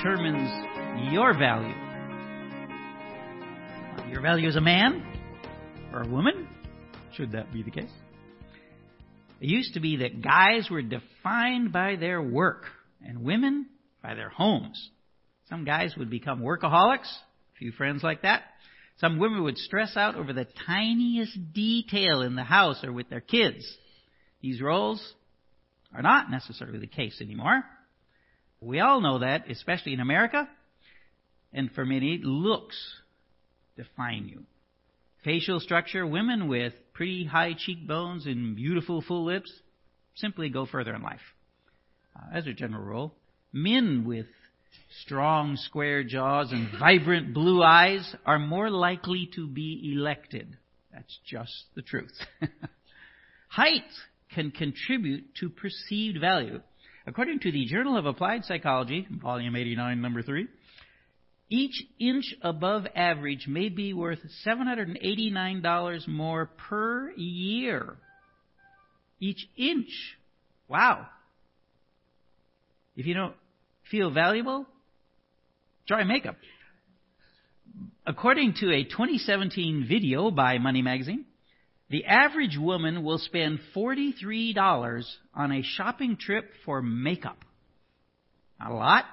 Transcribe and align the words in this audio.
determines 0.00 1.12
your 1.12 1.36
value. 1.36 1.74
Your 4.10 4.22
value 4.22 4.48
as 4.48 4.56
a 4.56 4.60
man 4.60 5.04
or 5.92 6.02
a 6.02 6.08
woman, 6.08 6.48
should 7.12 7.32
that 7.32 7.52
be 7.52 7.62
the 7.62 7.70
case. 7.70 7.90
It 9.42 9.48
used 9.48 9.74
to 9.74 9.80
be 9.80 9.96
that 9.96 10.22
guys 10.22 10.70
were 10.70 10.80
defined 10.80 11.72
by 11.72 11.96
their 11.96 12.22
work 12.22 12.64
and 13.04 13.24
women 13.24 13.66
by 14.02 14.14
their 14.14 14.30
homes. 14.30 14.90
Some 15.50 15.66
guys 15.66 15.94
would 15.98 16.08
become 16.08 16.40
workaholics, 16.40 17.00
a 17.02 17.58
few 17.58 17.72
friends 17.72 18.02
like 18.02 18.22
that. 18.22 18.44
Some 19.00 19.18
women 19.18 19.42
would 19.42 19.58
stress 19.58 19.98
out 19.98 20.14
over 20.14 20.32
the 20.32 20.46
tiniest 20.66 21.52
detail 21.52 22.22
in 22.22 22.36
the 22.36 22.44
house 22.44 22.82
or 22.84 22.92
with 22.92 23.10
their 23.10 23.20
kids. 23.20 23.66
These 24.40 24.62
roles 24.62 25.14
are 25.94 26.02
not 26.02 26.30
necessarily 26.30 26.78
the 26.78 26.86
case 26.86 27.20
anymore. 27.20 27.64
We 28.60 28.80
all 28.80 29.00
know 29.00 29.20
that, 29.20 29.50
especially 29.50 29.94
in 29.94 30.00
America, 30.00 30.48
and 31.52 31.70
for 31.72 31.86
many, 31.86 32.20
looks 32.22 32.76
define 33.76 34.28
you. 34.28 34.42
Facial 35.24 35.60
structure, 35.60 36.06
women 36.06 36.48
with 36.48 36.74
pretty 36.92 37.24
high 37.24 37.54
cheekbones 37.56 38.26
and 38.26 38.56
beautiful 38.56 39.02
full 39.02 39.24
lips 39.24 39.50
simply 40.14 40.50
go 40.50 40.66
further 40.66 40.94
in 40.94 41.02
life. 41.02 41.20
Uh, 42.14 42.36
as 42.36 42.46
a 42.46 42.52
general 42.52 42.84
rule, 42.84 43.14
men 43.52 44.04
with 44.06 44.26
strong 45.04 45.56
square 45.56 46.04
jaws 46.04 46.52
and 46.52 46.68
vibrant 46.78 47.32
blue 47.32 47.62
eyes 47.62 48.14
are 48.26 48.38
more 48.38 48.70
likely 48.70 49.30
to 49.34 49.46
be 49.46 49.92
elected. 49.94 50.56
That's 50.92 51.18
just 51.26 51.52
the 51.74 51.82
truth. 51.82 52.12
Height 53.48 53.82
can 54.34 54.50
contribute 54.50 55.34
to 55.36 55.48
perceived 55.48 56.20
value. 56.20 56.60
According 57.06 57.40
to 57.40 57.52
the 57.52 57.64
Journal 57.64 57.96
of 57.96 58.06
Applied 58.06 58.44
Psychology, 58.44 59.06
volume 59.10 59.56
89, 59.56 60.00
number 60.00 60.22
3, 60.22 60.46
each 61.48 61.82
inch 61.98 62.34
above 62.42 62.86
average 62.94 63.46
may 63.48 63.68
be 63.68 63.92
worth 63.92 64.20
$789 64.46 66.08
more 66.08 66.46
per 66.46 67.10
year. 67.16 67.96
Each 69.18 69.48
inch. 69.56 69.88
Wow. 70.68 71.06
If 72.96 73.06
you 73.06 73.14
don't 73.14 73.34
feel 73.90 74.10
valuable, 74.10 74.66
try 75.88 76.04
makeup. 76.04 76.36
According 78.06 78.54
to 78.60 78.72
a 78.72 78.84
2017 78.84 79.86
video 79.88 80.30
by 80.30 80.58
Money 80.58 80.82
Magazine, 80.82 81.24
the 81.90 82.04
average 82.04 82.56
woman 82.56 83.02
will 83.02 83.18
spend 83.18 83.58
$43 83.74 85.02
on 85.34 85.52
a 85.52 85.62
shopping 85.62 86.16
trip 86.16 86.48
for 86.64 86.80
makeup. 86.80 87.44
Not 88.60 88.70
a 88.70 88.74
lot, 88.74 89.06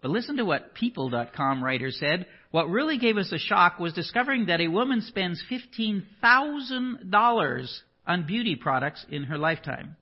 but 0.00 0.10
listen 0.10 0.38
to 0.38 0.44
what 0.44 0.74
People.com 0.74 1.62
writer 1.62 1.90
said. 1.90 2.26
What 2.50 2.70
really 2.70 2.96
gave 2.98 3.18
us 3.18 3.30
a 3.32 3.38
shock 3.38 3.78
was 3.78 3.92
discovering 3.92 4.46
that 4.46 4.62
a 4.62 4.68
woman 4.68 5.02
spends 5.02 5.44
$15,000 5.50 7.80
on 8.06 8.26
beauty 8.26 8.56
products 8.56 9.04
in 9.10 9.24
her 9.24 9.36
lifetime. 9.36 9.96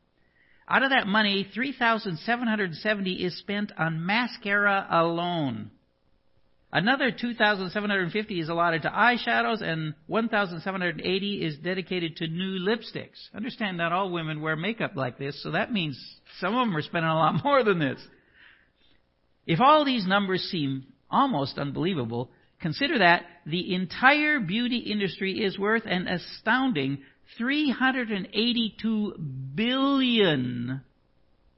Out 0.68 0.84
of 0.84 0.90
that 0.90 1.08
money, 1.08 1.48
3,770 1.52 3.12
is 3.12 3.36
spent 3.38 3.72
on 3.76 4.06
mascara 4.06 4.86
alone. 4.90 5.72
Another 6.70 7.10
2,750 7.10 8.40
is 8.40 8.50
allotted 8.50 8.82
to 8.82 8.90
eyeshadows 8.90 9.62
and 9.62 9.94
1,780 10.06 11.42
is 11.42 11.56
dedicated 11.58 12.16
to 12.16 12.26
new 12.26 12.58
lipsticks. 12.58 13.34
Understand 13.34 13.78
not 13.78 13.92
all 13.92 14.10
women 14.10 14.42
wear 14.42 14.54
makeup 14.54 14.92
like 14.94 15.18
this, 15.18 15.42
so 15.42 15.52
that 15.52 15.72
means 15.72 15.98
some 16.40 16.54
of 16.54 16.66
them 16.66 16.76
are 16.76 16.82
spending 16.82 17.10
a 17.10 17.14
lot 17.14 17.42
more 17.44 17.64
than 17.64 17.78
this. 17.78 17.98
If 19.46 19.60
all 19.60 19.86
these 19.86 20.06
numbers 20.06 20.42
seem 20.42 20.84
almost 21.10 21.58
unbelievable, 21.58 22.30
consider 22.60 22.98
that 22.98 23.22
the 23.46 23.74
entire 23.74 24.38
beauty 24.38 24.76
industry 24.76 25.42
is 25.42 25.58
worth 25.58 25.84
an 25.86 26.06
astounding 26.06 26.98
382 27.38 29.14
billion 29.54 30.82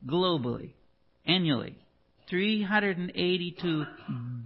globally, 0.06 0.74
annually. 1.26 1.76
382 2.30 3.84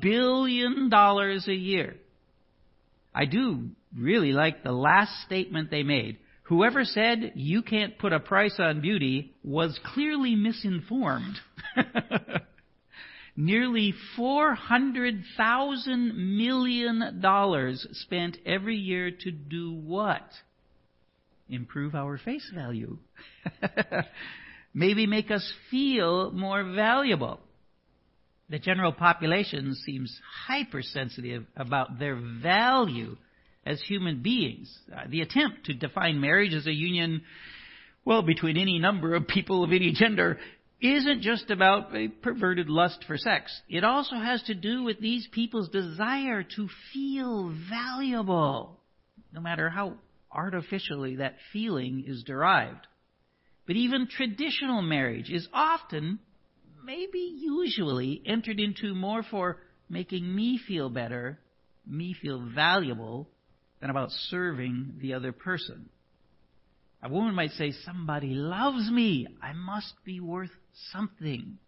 billion 0.01 0.89
dollars 0.89 1.47
a 1.47 1.55
year. 1.55 1.95
I 3.15 3.27
do 3.27 3.69
really 3.97 4.33
like 4.33 4.65
the 4.65 4.73
last 4.73 5.13
statement 5.25 5.71
they 5.71 5.85
made. 5.85 6.19
Whoever 6.45 6.85
said 6.85 7.33
you 7.37 7.63
can't 7.63 7.97
put 7.99 8.13
a 8.13 8.21
price 8.21 8.57
on 8.59 8.81
beauty 8.83 9.33
was 9.43 9.81
clearly 9.95 10.35
misinformed. 10.35 11.37
Nearly 13.37 13.95
$400,000 14.19 16.15
million 16.15 17.21
spent 17.93 18.37
every 18.47 18.77
year 18.77 19.11
to 19.11 19.31
do 19.31 19.73
what? 19.73 20.23
Improve 21.49 21.95
our 21.95 22.19
face 22.19 22.49
value. 22.55 22.99
Maybe 24.75 25.07
make 25.07 25.31
us 25.31 25.53
feel 25.71 26.31
more 26.31 26.63
valuable. 26.63 27.41
The 28.51 28.59
general 28.59 28.93
population 28.93 29.75
seems 29.75 30.21
hypersensitive 30.47 31.47
about 31.57 31.99
their 31.99 32.17
value 32.17 33.17
as 33.65 33.81
human 33.83 34.23
beings. 34.23 34.77
Uh, 34.95 35.03
the 35.09 35.23
attempt 35.23 35.67
to 35.67 35.75
define 35.75 36.21
marriage 36.21 36.53
as 36.53 36.67
a 36.67 36.73
union, 36.73 37.23
well, 38.05 38.23
between 38.23 38.59
any 38.59 38.79
number 38.79 39.15
of 39.15 39.27
people 39.27 39.65
of 39.65 39.73
any 39.73 39.93
gender 39.93 40.39
isn't 40.81 41.23
just 41.23 41.51
about 41.51 41.97
a 41.97 42.09
perverted 42.09 42.69
lust 42.69 43.05
for 43.07 43.17
sex. 43.17 43.51
It 43.69 43.85
also 43.85 44.17
has 44.17 44.43
to 44.45 44.55
do 44.55 44.83
with 44.83 45.01
these 45.01 45.27
people's 45.33 45.71
desire 45.71 46.43
to 46.57 46.69
feel 46.93 47.55
valuable, 47.71 48.79
no 49.33 49.41
matter 49.41 49.71
how 49.71 49.95
artificially 50.31 51.17
that 51.17 51.37
feeling 51.53 52.05
is 52.07 52.25
derived. 52.25 52.87
But 53.67 53.77
even 53.77 54.09
traditional 54.09 54.83
marriage 54.83 55.31
is 55.31 55.49
often, 55.55 56.19
maybe 56.85 57.35
usually, 57.39 58.23
entered 58.27 58.61
into 58.61 58.95
more 58.95 59.23
for 59.23 59.59
making 59.89 60.35
me 60.35 60.59
feel 60.67 60.89
better, 60.91 61.39
me 61.87 62.15
feel 62.21 62.41
valuable, 62.55 63.29
than 63.81 63.91
about 63.91 64.11
serving 64.31 64.95
the 65.01 65.15
other 65.15 65.33
person. 65.33 65.89
A 67.03 67.09
woman 67.09 67.35
might 67.35 67.51
say, 67.53 67.73
Somebody 67.85 68.35
loves 68.35 68.91
me. 68.91 69.27
I 69.43 69.53
must 69.53 69.93
be 70.05 70.21
worth 70.21 70.51
something. 70.93 71.59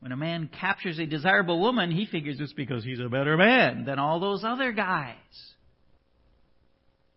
When 0.00 0.12
a 0.12 0.16
man 0.16 0.50
captures 0.60 0.98
a 0.98 1.06
desirable 1.06 1.60
woman, 1.60 1.90
he 1.90 2.06
figures 2.06 2.38
it's 2.40 2.52
because 2.52 2.84
he's 2.84 3.00
a 3.00 3.08
better 3.08 3.36
man 3.36 3.84
than 3.84 3.98
all 3.98 4.18
those 4.18 4.42
other 4.42 4.72
guys. 4.72 5.14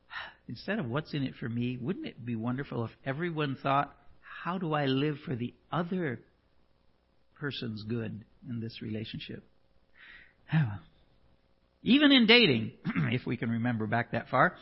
Instead 0.47 0.79
of 0.79 0.87
what's 0.89 1.13
in 1.13 1.23
it 1.23 1.33
for 1.39 1.49
me, 1.49 1.77
wouldn't 1.81 2.05
it 2.05 2.23
be 2.23 2.35
wonderful 2.35 2.85
if 2.85 2.91
everyone 3.05 3.57
thought, 3.63 3.95
how 4.43 4.57
do 4.57 4.73
I 4.73 4.85
live 4.85 5.15
for 5.25 5.35
the 5.35 5.53
other 5.71 6.19
person's 7.43 7.83
good 7.83 8.23
in 8.49 8.61
this 8.61 8.81
relationship? 8.81 9.43
Even 11.83 12.13
in 12.13 12.25
dating, 12.25 12.71
if 13.11 13.25
we 13.25 13.35
can 13.35 13.49
remember 13.49 13.85
back 13.85 14.13
that 14.13 14.29
far, 14.29 14.55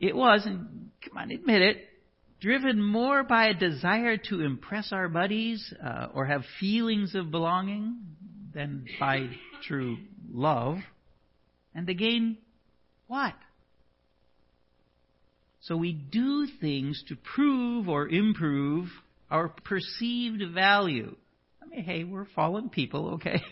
it 0.00 0.16
was, 0.16 0.42
and 0.44 0.90
come 1.08 1.18
on, 1.18 1.30
admit 1.30 1.62
it, 1.62 1.76
driven 2.40 2.82
more 2.82 3.22
by 3.22 3.46
a 3.46 3.54
desire 3.54 4.16
to 4.16 4.40
impress 4.40 4.90
our 4.90 5.08
buddies 5.08 5.72
uh, 5.86 6.08
or 6.12 6.26
have 6.26 6.42
feelings 6.58 7.14
of 7.14 7.30
belonging 7.30 7.98
than 8.52 8.84
by 8.98 9.28
true 9.68 9.98
love. 10.32 10.78
And 11.76 11.86
to 11.86 11.94
gain 11.94 12.38
what? 13.06 13.34
So 15.60 15.76
we 15.76 15.92
do 15.92 16.48
things 16.60 17.04
to 17.06 17.14
prove 17.14 17.88
or 17.88 18.08
improve 18.08 18.88
our 19.30 19.48
perceived 19.48 20.42
value. 20.52 21.14
Hey, 21.74 22.04
we're 22.04 22.26
fallen 22.36 22.68
people, 22.68 23.14
okay? 23.14 23.42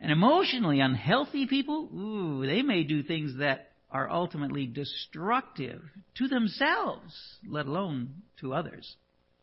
and 0.00 0.10
emotionally 0.10 0.80
unhealthy 0.80 1.46
people, 1.46 1.90
ooh, 1.94 2.46
they 2.46 2.62
may 2.62 2.84
do 2.84 3.02
things 3.02 3.38
that 3.38 3.72
are 3.90 4.10
ultimately 4.10 4.66
destructive 4.66 5.82
to 6.16 6.26
themselves, 6.26 7.14
let 7.46 7.66
alone 7.66 8.22
to 8.40 8.54
others. 8.54 8.96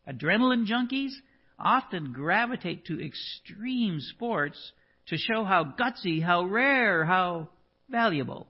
Adrenaline 0.08 0.66
junkies 0.66 1.12
often 1.60 2.12
gravitate 2.12 2.86
to 2.86 3.00
extreme 3.00 4.00
sports 4.00 4.72
to 5.06 5.16
show 5.16 5.44
how 5.44 5.64
gutsy, 5.78 6.20
how 6.20 6.44
rare, 6.44 7.04
how 7.04 7.50
valuable 7.88 8.48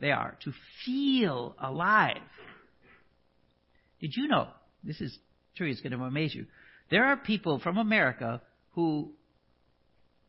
they 0.00 0.12
are, 0.12 0.38
to 0.44 0.52
feel 0.86 1.54
alive. 1.60 2.22
Did 4.00 4.16
you 4.16 4.28
know, 4.28 4.48
this 4.82 4.98
is 5.02 5.16
true, 5.56 5.70
it's 5.70 5.82
going 5.82 5.92
to 5.92 6.02
amaze 6.02 6.34
you, 6.34 6.46
there 6.90 7.04
are 7.04 7.16
people 7.16 7.58
from 7.58 7.78
America 7.78 8.42
who 8.74 9.12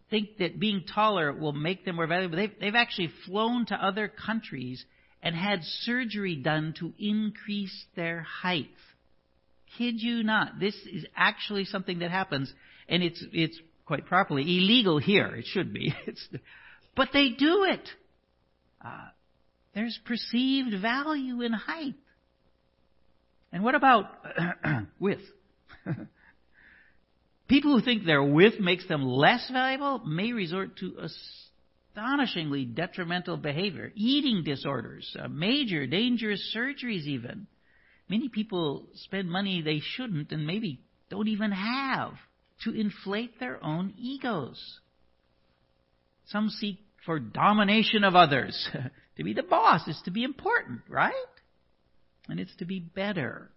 think 0.09 0.37
that 0.37 0.59
being 0.59 0.83
taller 0.93 1.33
will 1.33 1.53
make 1.53 1.85
them 1.85 1.95
more 1.95 2.07
valuable. 2.07 2.35
They've, 2.35 2.53
they've 2.59 2.75
actually 2.75 3.11
flown 3.25 3.65
to 3.67 3.75
other 3.75 4.07
countries 4.07 4.83
and 5.23 5.35
had 5.35 5.63
surgery 5.63 6.35
done 6.35 6.73
to 6.79 6.93
increase 6.99 7.85
their 7.95 8.21
height. 8.21 8.69
Kid 9.77 9.95
you 10.01 10.23
not. 10.23 10.59
This 10.59 10.75
is 10.91 11.05
actually 11.15 11.65
something 11.65 11.99
that 11.99 12.11
happens, 12.11 12.51
and 12.89 13.01
it's, 13.01 13.23
it's 13.31 13.57
quite 13.85 14.05
properly 14.05 14.43
illegal 14.43 14.97
here. 14.97 15.33
It 15.35 15.45
should 15.45 15.73
be. 15.73 15.93
It's, 16.05 16.27
but 16.95 17.09
they 17.13 17.29
do 17.29 17.65
it. 17.69 17.87
Uh, 18.83 19.07
there's 19.73 19.97
perceived 20.05 20.81
value 20.81 21.41
in 21.41 21.53
height. 21.53 21.93
And 23.53 23.63
what 23.63 23.75
about 23.75 24.05
width? 24.99 25.21
People 27.51 27.77
who 27.77 27.83
think 27.83 28.05
their 28.05 28.23
width 28.23 28.61
makes 28.61 28.87
them 28.87 29.03
less 29.03 29.45
valuable 29.51 29.99
may 30.05 30.31
resort 30.31 30.77
to 30.77 30.95
astonishingly 31.93 32.63
detrimental 32.63 33.35
behavior, 33.35 33.91
eating 33.93 34.45
disorders, 34.45 35.13
uh, 35.19 35.27
major 35.27 35.85
dangerous 35.85 36.55
surgeries 36.55 37.03
even. 37.07 37.47
Many 38.09 38.29
people 38.29 38.87
spend 38.93 39.29
money 39.29 39.61
they 39.61 39.81
shouldn't 39.81 40.31
and 40.31 40.47
maybe 40.47 40.79
don't 41.09 41.27
even 41.27 41.51
have 41.51 42.13
to 42.63 42.71
inflate 42.71 43.37
their 43.37 43.61
own 43.61 43.95
egos. 43.97 44.79
Some 46.27 46.47
seek 46.51 46.77
for 47.05 47.19
domination 47.19 48.05
of 48.05 48.15
others. 48.15 48.69
to 49.17 49.23
be 49.25 49.33
the 49.33 49.43
boss 49.43 49.85
is 49.89 50.01
to 50.05 50.11
be 50.11 50.23
important, 50.23 50.83
right? 50.87 51.11
And 52.29 52.39
it's 52.39 52.55
to 52.59 52.65
be 52.65 52.79
better. 52.79 53.51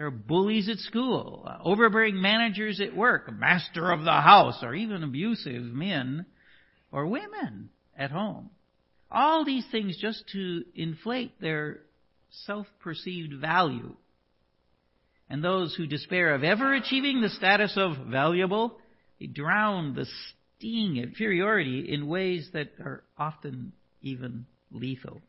There 0.00 0.06
are 0.06 0.10
bullies 0.10 0.70
at 0.70 0.78
school, 0.78 1.46
overbearing 1.62 2.22
managers 2.22 2.80
at 2.80 2.96
work, 2.96 3.30
master 3.30 3.90
of 3.90 4.02
the 4.02 4.10
house, 4.10 4.60
or 4.62 4.74
even 4.74 5.02
abusive 5.02 5.62
men 5.62 6.24
or 6.90 7.06
women 7.06 7.68
at 7.94 8.10
home. 8.10 8.48
All 9.10 9.44
these 9.44 9.66
things 9.70 9.98
just 10.00 10.24
to 10.32 10.64
inflate 10.74 11.38
their 11.38 11.80
self-perceived 12.46 13.42
value. 13.42 13.94
And 15.28 15.44
those 15.44 15.74
who 15.74 15.86
despair 15.86 16.34
of 16.34 16.44
ever 16.44 16.72
achieving 16.72 17.20
the 17.20 17.28
status 17.28 17.74
of 17.76 18.06
valuable, 18.06 18.78
they 19.18 19.26
drown 19.26 19.94
the 19.94 20.06
sting 20.56 20.98
of 20.98 21.10
inferiority 21.10 21.92
in 21.92 22.08
ways 22.08 22.48
that 22.54 22.70
are 22.82 23.04
often 23.18 23.74
even 24.00 24.46
lethal. 24.70 25.20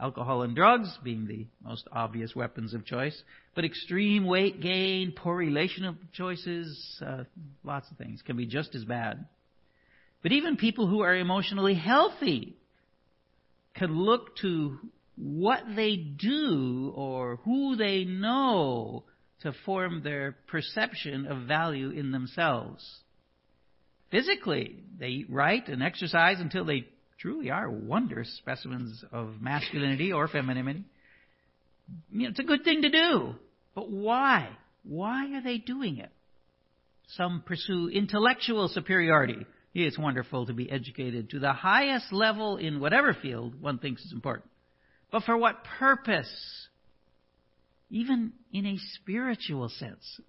Alcohol 0.00 0.42
and 0.42 0.54
drugs 0.54 0.96
being 1.02 1.26
the 1.26 1.46
most 1.62 1.88
obvious 1.90 2.34
weapons 2.34 2.72
of 2.72 2.84
choice, 2.84 3.20
but 3.56 3.64
extreme 3.64 4.26
weight 4.26 4.60
gain, 4.60 5.12
poor 5.16 5.36
relational 5.36 5.96
choices, 6.12 7.02
uh, 7.04 7.24
lots 7.64 7.90
of 7.90 7.96
things 7.96 8.22
can 8.22 8.36
be 8.36 8.46
just 8.46 8.76
as 8.76 8.84
bad. 8.84 9.26
But 10.22 10.32
even 10.32 10.56
people 10.56 10.86
who 10.86 11.02
are 11.02 11.16
emotionally 11.16 11.74
healthy 11.74 12.56
can 13.74 13.96
look 13.96 14.36
to 14.38 14.78
what 15.16 15.64
they 15.74 15.96
do 15.96 16.92
or 16.94 17.36
who 17.44 17.74
they 17.74 18.04
know 18.04 19.04
to 19.42 19.52
form 19.64 20.02
their 20.02 20.36
perception 20.48 21.26
of 21.26 21.46
value 21.46 21.90
in 21.90 22.12
themselves. 22.12 22.84
Physically, 24.10 24.76
they 24.98 25.08
eat 25.08 25.30
right 25.30 25.66
and 25.68 25.82
exercise 25.82 26.40
until 26.40 26.64
they 26.64 26.86
truly 27.20 27.50
are 27.50 27.70
wondrous 27.70 28.32
specimens 28.38 29.04
of 29.12 29.40
masculinity 29.40 30.12
or 30.12 30.28
femininity. 30.28 30.84
You 32.10 32.22
know, 32.22 32.28
it's 32.28 32.38
a 32.38 32.44
good 32.44 32.64
thing 32.64 32.82
to 32.82 32.90
do. 32.90 33.34
But 33.74 33.90
why? 33.90 34.48
Why 34.84 35.34
are 35.34 35.42
they 35.42 35.58
doing 35.58 35.98
it? 35.98 36.10
Some 37.08 37.42
pursue 37.44 37.88
intellectual 37.88 38.68
superiority. 38.68 39.46
It's 39.74 39.98
wonderful 39.98 40.46
to 40.46 40.52
be 40.52 40.70
educated 40.70 41.30
to 41.30 41.38
the 41.38 41.52
highest 41.52 42.12
level 42.12 42.56
in 42.56 42.80
whatever 42.80 43.14
field 43.14 43.60
one 43.60 43.78
thinks 43.78 44.04
is 44.04 44.12
important. 44.12 44.48
But 45.10 45.22
for 45.24 45.36
what 45.36 45.64
purpose? 45.78 46.30
Even 47.90 48.32
in 48.52 48.66
a 48.66 48.76
spiritual 48.94 49.68
sense. 49.68 50.20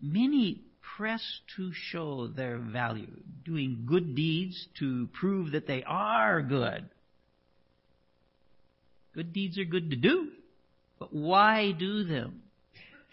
Many 0.00 0.62
press 0.96 1.22
to 1.56 1.72
show 1.72 2.28
their 2.28 2.58
value, 2.58 3.20
doing 3.44 3.84
good 3.86 4.14
deeds 4.14 4.68
to 4.78 5.08
prove 5.18 5.52
that 5.52 5.66
they 5.66 5.82
are 5.84 6.42
good. 6.42 6.88
Good 9.14 9.32
deeds 9.32 9.58
are 9.58 9.64
good 9.64 9.90
to 9.90 9.96
do, 9.96 10.28
but 10.98 11.12
why 11.12 11.72
do 11.72 12.04
them? 12.04 12.42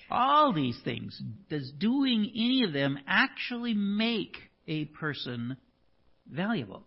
All 0.10 0.54
these 0.54 0.80
things, 0.84 1.22
does 1.50 1.72
doing 1.72 2.32
any 2.34 2.64
of 2.64 2.74
them 2.74 2.98
actually 3.08 3.74
make 3.74 4.38
a 4.68 4.86
person 4.86 5.58
valuable? 6.32 6.84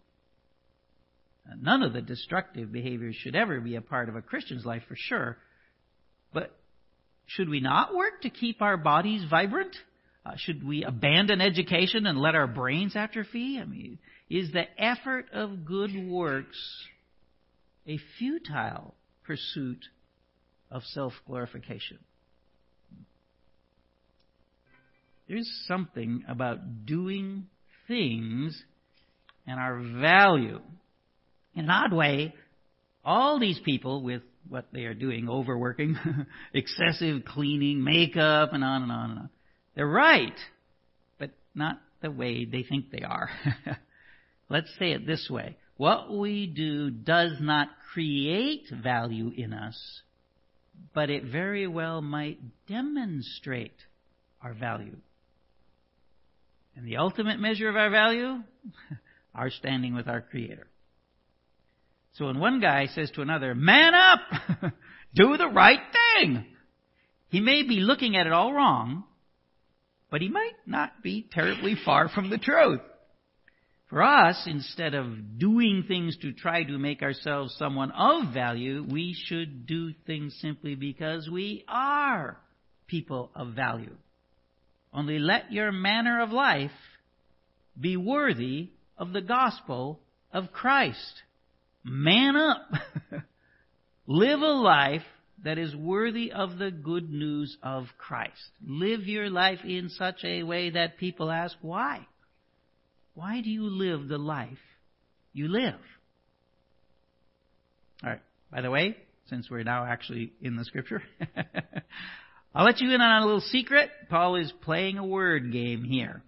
None 1.60 1.82
of 1.82 1.92
the 1.92 2.02
destructive 2.02 2.72
behaviors 2.72 3.16
should 3.16 3.36
ever 3.36 3.60
be 3.60 3.76
a 3.76 3.80
part 3.80 4.08
of 4.08 4.16
a 4.16 4.22
Christian's 4.22 4.64
life 4.64 4.82
for 4.88 4.96
sure. 4.96 5.38
But 6.32 6.56
should 7.26 7.48
we 7.48 7.60
not 7.60 7.94
work 7.94 8.22
to 8.22 8.30
keep 8.30 8.62
our 8.62 8.76
bodies 8.76 9.24
vibrant? 9.28 9.76
Uh, 10.24 10.32
should 10.36 10.64
we 10.66 10.84
abandon 10.84 11.40
education 11.40 12.06
and 12.06 12.18
let 12.18 12.34
our 12.34 12.46
brains 12.46 12.94
atrophy? 12.94 13.58
I 13.60 13.64
mean, 13.64 13.98
is 14.30 14.52
the 14.52 14.64
effort 14.80 15.26
of 15.32 15.64
good 15.64 15.90
works 16.08 16.58
a 17.86 17.98
futile 18.18 18.94
pursuit 19.24 19.84
of 20.70 20.82
self 20.84 21.12
glorification? 21.26 21.98
There's 25.28 25.50
something 25.66 26.24
about 26.28 26.86
doing 26.86 27.46
things 27.88 28.60
and 29.46 29.58
our 29.58 29.80
value. 30.00 30.60
In 31.54 31.64
an 31.64 31.70
odd 31.70 31.92
way, 31.92 32.34
all 33.04 33.40
these 33.40 33.58
people 33.64 34.02
with 34.02 34.22
what 34.48 34.66
they 34.72 34.84
are 34.84 34.94
doing, 34.94 35.28
overworking, 35.28 35.96
excessive 36.54 37.24
cleaning, 37.24 37.82
makeup, 37.82 38.52
and 38.52 38.62
on 38.62 38.82
and 38.82 38.92
on 38.92 39.10
and 39.10 39.18
on, 39.20 39.30
they're 39.74 39.86
right, 39.86 40.36
but 41.18 41.30
not 41.54 41.80
the 42.00 42.10
way 42.10 42.44
they 42.44 42.62
think 42.62 42.90
they 42.90 43.02
are. 43.02 43.30
Let's 44.48 44.70
say 44.78 44.92
it 44.92 45.06
this 45.06 45.28
way. 45.30 45.56
What 45.76 46.12
we 46.12 46.46
do 46.46 46.90
does 46.90 47.32
not 47.40 47.68
create 47.92 48.66
value 48.70 49.32
in 49.34 49.52
us, 49.52 50.02
but 50.94 51.10
it 51.10 51.24
very 51.24 51.66
well 51.66 52.02
might 52.02 52.38
demonstrate 52.68 53.76
our 54.42 54.52
value. 54.52 54.96
And 56.76 56.86
the 56.86 56.98
ultimate 56.98 57.40
measure 57.40 57.68
of 57.68 57.76
our 57.76 57.90
value? 57.90 58.42
our 59.34 59.50
standing 59.50 59.94
with 59.94 60.08
our 60.08 60.20
Creator. 60.20 60.66
So 62.14 62.26
when 62.26 62.38
one 62.38 62.60
guy 62.60 62.86
says 62.86 63.10
to 63.12 63.22
another, 63.22 63.54
man 63.54 63.94
up! 63.94 64.20
Do 65.14 65.36
the 65.36 65.48
right 65.48 65.80
thing! 65.92 66.46
He 67.28 67.40
may 67.40 67.62
be 67.62 67.80
looking 67.80 68.16
at 68.16 68.26
it 68.26 68.32
all 68.32 68.52
wrong, 68.52 69.04
but 70.12 70.20
he 70.20 70.28
might 70.28 70.52
not 70.66 71.02
be 71.02 71.26
terribly 71.32 71.74
far 71.86 72.06
from 72.06 72.28
the 72.28 72.36
truth. 72.36 72.82
For 73.88 74.02
us, 74.02 74.42
instead 74.46 74.92
of 74.92 75.38
doing 75.38 75.84
things 75.88 76.18
to 76.20 76.32
try 76.32 76.64
to 76.64 76.78
make 76.78 77.02
ourselves 77.02 77.56
someone 77.58 77.90
of 77.92 78.32
value, 78.34 78.84
we 78.86 79.16
should 79.26 79.66
do 79.66 79.94
things 80.06 80.36
simply 80.42 80.74
because 80.74 81.30
we 81.30 81.64
are 81.66 82.36
people 82.86 83.30
of 83.34 83.54
value. 83.54 83.96
Only 84.92 85.18
let 85.18 85.50
your 85.50 85.72
manner 85.72 86.22
of 86.22 86.30
life 86.30 86.70
be 87.80 87.96
worthy 87.96 88.68
of 88.98 89.14
the 89.14 89.22
gospel 89.22 89.98
of 90.30 90.52
Christ. 90.52 91.22
Man 91.82 92.36
up. 92.36 92.68
Live 94.06 94.40
a 94.40 94.52
life 94.52 95.02
that 95.44 95.58
is 95.58 95.74
worthy 95.74 96.30
of 96.32 96.58
the 96.58 96.70
good 96.70 97.10
news 97.10 97.56
of 97.62 97.86
Christ. 97.98 98.50
Live 98.64 99.02
your 99.02 99.28
life 99.28 99.60
in 99.64 99.88
such 99.88 100.24
a 100.24 100.42
way 100.42 100.70
that 100.70 100.98
people 100.98 101.30
ask, 101.30 101.56
why? 101.60 102.06
Why 103.14 103.40
do 103.40 103.50
you 103.50 103.64
live 103.64 104.08
the 104.08 104.18
life 104.18 104.58
you 105.32 105.48
live? 105.48 105.80
Alright, 108.02 108.22
by 108.50 108.60
the 108.60 108.70
way, 108.70 108.96
since 109.28 109.50
we're 109.50 109.64
now 109.64 109.84
actually 109.84 110.32
in 110.40 110.56
the 110.56 110.64
scripture, 110.64 111.02
I'll 112.54 112.64
let 112.64 112.80
you 112.80 112.92
in 112.92 113.00
on 113.00 113.22
a 113.22 113.26
little 113.26 113.40
secret. 113.40 113.90
Paul 114.10 114.36
is 114.36 114.52
playing 114.62 114.98
a 114.98 115.06
word 115.06 115.52
game 115.52 115.84
here. 115.84 116.22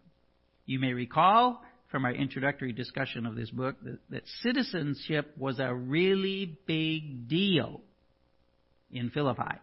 You 0.67 0.79
may 0.79 0.93
recall 0.93 1.63
from 1.91 2.05
our 2.05 2.13
introductory 2.13 2.73
discussion 2.73 3.27
of 3.27 3.37
this 3.37 3.51
book 3.51 3.77
that, 3.85 3.99
that 4.11 4.23
citizenship 4.43 5.35
was 5.37 5.61
a 5.61 5.73
really 5.73 6.59
big 6.67 7.29
deal 7.29 7.83
in 8.91 9.11
Philippi. 9.11 9.59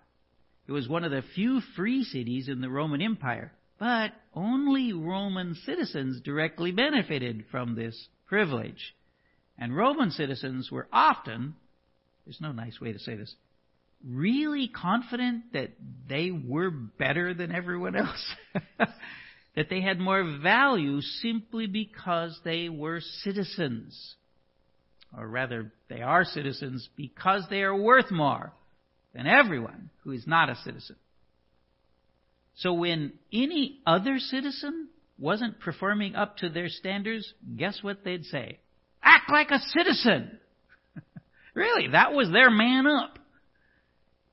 It 0.68 0.72
was 0.72 0.88
one 0.88 1.04
of 1.04 1.12
the 1.12 1.24
few 1.36 1.62
free 1.76 2.04
cities 2.04 2.48
in 2.48 2.62
the 2.62 2.70
Roman 2.70 3.02
Empire, 3.02 3.52
but 3.80 4.12
only 4.34 4.94
Roman 4.94 5.56
citizens 5.66 6.22
directly 6.22 6.72
benefited 6.72 7.46
from 7.52 7.76
this 7.76 8.08
privilege. 8.28 8.96
And 9.58 9.76
Roman 9.76 10.12
citizens 10.12 10.72
were 10.72 10.88
often, 10.94 11.56
there's 12.26 12.42
no 12.42 12.52
nice 12.52 12.80
way 12.80 12.94
to 12.94 13.00
say 13.00 13.16
this, 13.16 13.34
really 14.08 14.68
confident 14.68 15.52
that 15.54 15.72
they 16.08 16.32
were 16.32 16.70
better 16.70 17.34
than 17.34 17.52
everyone 17.52 17.96
else. 17.96 18.36
that 19.56 19.70
they 19.70 19.82
had 19.82 20.00
more 20.00 20.40
value 20.42 21.02
simply 21.02 21.68
because 21.68 22.40
they 22.44 22.70
were 22.70 23.02
citizens. 23.24 24.16
Or 25.18 25.28
rather, 25.28 25.74
they 25.90 26.02
are 26.02 26.24
citizens 26.24 26.88
because 26.96 27.44
they 27.50 27.62
are 27.64 27.76
worth 27.76 28.12
more 28.12 28.54
than 29.14 29.28
everyone 29.28 29.90
who 30.04 30.12
is 30.12 30.26
not 30.26 30.50
a 30.50 30.56
citizen. 30.56 30.96
So 32.56 32.74
when 32.74 33.14
any 33.32 33.80
other 33.86 34.20
citizen 34.20 34.90
wasn't 35.18 35.60
performing 35.60 36.16
up 36.16 36.38
to 36.38 36.50
their 36.50 36.70
standards, 36.70 37.34
guess 37.58 37.80
what 37.82 38.04
they'd 38.04 38.26
say? 38.26 38.60
Act 39.04 39.32
like 39.32 39.52
a 39.52 39.60
citizen! 39.60 40.40
really, 41.54 41.90
that 41.90 42.14
was 42.14 42.30
their 42.32 42.50
man 42.50 42.88
up. 42.88 43.20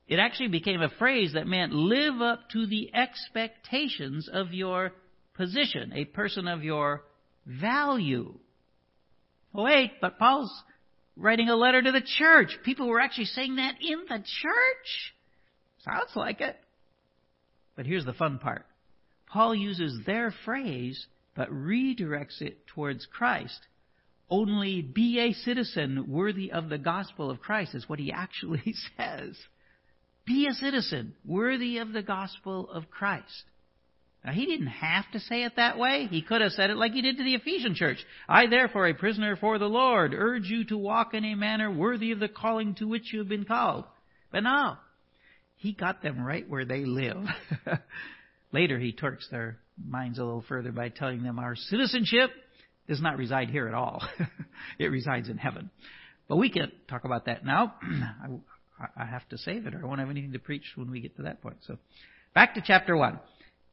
It 0.07 0.17
actually 0.17 0.49
became 0.49 0.81
a 0.81 0.89
phrase 0.89 1.33
that 1.33 1.47
meant 1.47 1.71
live 1.71 2.19
up 2.21 2.49
to 2.51 2.65
the 2.65 2.93
expectations 2.95 4.27
of 4.31 4.53
your 4.53 4.91
position, 5.35 5.93
a 5.93 6.05
person 6.05 6.47
of 6.47 6.63
your 6.63 7.03
value. 7.45 8.33
Oh, 9.53 9.63
wait, 9.63 9.93
but 10.01 10.17
Paul's 10.17 10.51
writing 11.19 11.49
a 11.49 11.55
letter 11.55 11.81
to 11.81 11.91
the 11.91 12.01
church. 12.17 12.57
People 12.63 12.87
were 12.87 12.99
actually 12.99 13.25
saying 13.25 13.57
that 13.57 13.75
in 13.81 13.99
the 14.07 14.17
church. 14.17 15.13
Sounds 15.83 16.15
like 16.15 16.41
it. 16.41 16.57
But 17.75 17.85
here's 17.85 18.05
the 18.05 18.13
fun 18.13 18.39
part. 18.39 18.65
Paul 19.27 19.53
uses 19.53 20.05
their 20.05 20.33
phrase, 20.43 21.05
but 21.35 21.51
redirects 21.51 22.41
it 22.41 22.65
towards 22.67 23.05
Christ. 23.05 23.59
Only 24.29 24.81
be 24.81 25.19
a 25.19 25.33
citizen 25.33 26.05
worthy 26.07 26.51
of 26.51 26.69
the 26.69 26.77
gospel 26.77 27.29
of 27.29 27.39
Christ 27.39 27.75
is 27.75 27.87
what 27.87 27.99
he 27.99 28.11
actually 28.15 28.73
says. 28.97 29.37
Be 30.25 30.47
a 30.47 30.53
citizen 30.53 31.15
worthy 31.25 31.77
of 31.77 31.91
the 31.91 32.03
gospel 32.03 32.69
of 32.69 32.89
Christ. 32.89 33.43
Now, 34.23 34.33
he 34.33 34.45
didn't 34.45 34.67
have 34.67 35.09
to 35.13 35.19
say 35.19 35.43
it 35.43 35.53
that 35.55 35.77
way. 35.77 36.07
He 36.09 36.21
could 36.21 36.41
have 36.41 36.51
said 36.51 36.69
it 36.69 36.75
like 36.75 36.91
he 36.91 37.01
did 37.01 37.17
to 37.17 37.23
the 37.23 37.35
Ephesian 37.35 37.73
church. 37.73 37.97
I, 38.27 38.47
therefore, 38.47 38.87
a 38.87 38.93
prisoner 38.93 39.37
for 39.37 39.57
the 39.57 39.69
Lord, 39.69 40.13
urge 40.13 40.45
you 40.45 40.65
to 40.65 40.77
walk 40.77 41.13
in 41.13 41.23
a 41.23 41.35
manner 41.35 41.71
worthy 41.71 42.11
of 42.11 42.19
the 42.19 42.27
calling 42.27 42.75
to 42.75 42.87
which 42.87 43.13
you 43.13 43.19
have 43.19 43.29
been 43.29 43.45
called. 43.45 43.85
But 44.31 44.41
no, 44.41 44.75
he 45.55 45.71
got 45.71 46.03
them 46.03 46.23
right 46.23 46.47
where 46.49 46.65
they 46.65 46.83
live. 46.85 47.23
Later, 48.51 48.77
he 48.77 48.91
torques 48.91 49.27
their 49.29 49.57
minds 49.83 50.19
a 50.19 50.23
little 50.23 50.43
further 50.47 50.73
by 50.73 50.89
telling 50.89 51.23
them 51.23 51.39
our 51.39 51.55
citizenship 51.55 52.31
does 52.89 53.01
not 53.01 53.17
reside 53.17 53.49
here 53.49 53.67
at 53.67 53.73
all. 53.73 54.05
it 54.79 54.87
resides 54.87 55.29
in 55.29 55.37
heaven. 55.37 55.69
But 56.27 56.37
we 56.37 56.49
can't 56.49 56.73
talk 56.89 57.05
about 57.05 57.25
that 57.25 57.45
now. 57.45 57.75
I, 57.83 59.03
I 59.03 59.05
have 59.05 59.27
to 59.29 59.37
save 59.37 59.65
it, 59.65 59.75
or 59.75 59.83
I 59.83 59.85
won't 59.85 59.99
have 59.99 60.09
anything 60.09 60.33
to 60.33 60.39
preach 60.39 60.63
when 60.75 60.91
we 60.91 60.99
get 60.99 61.15
to 61.17 61.23
that 61.23 61.41
point. 61.41 61.57
So, 61.67 61.77
back 62.33 62.55
to 62.55 62.61
chapter 62.65 62.97
1. 62.97 63.19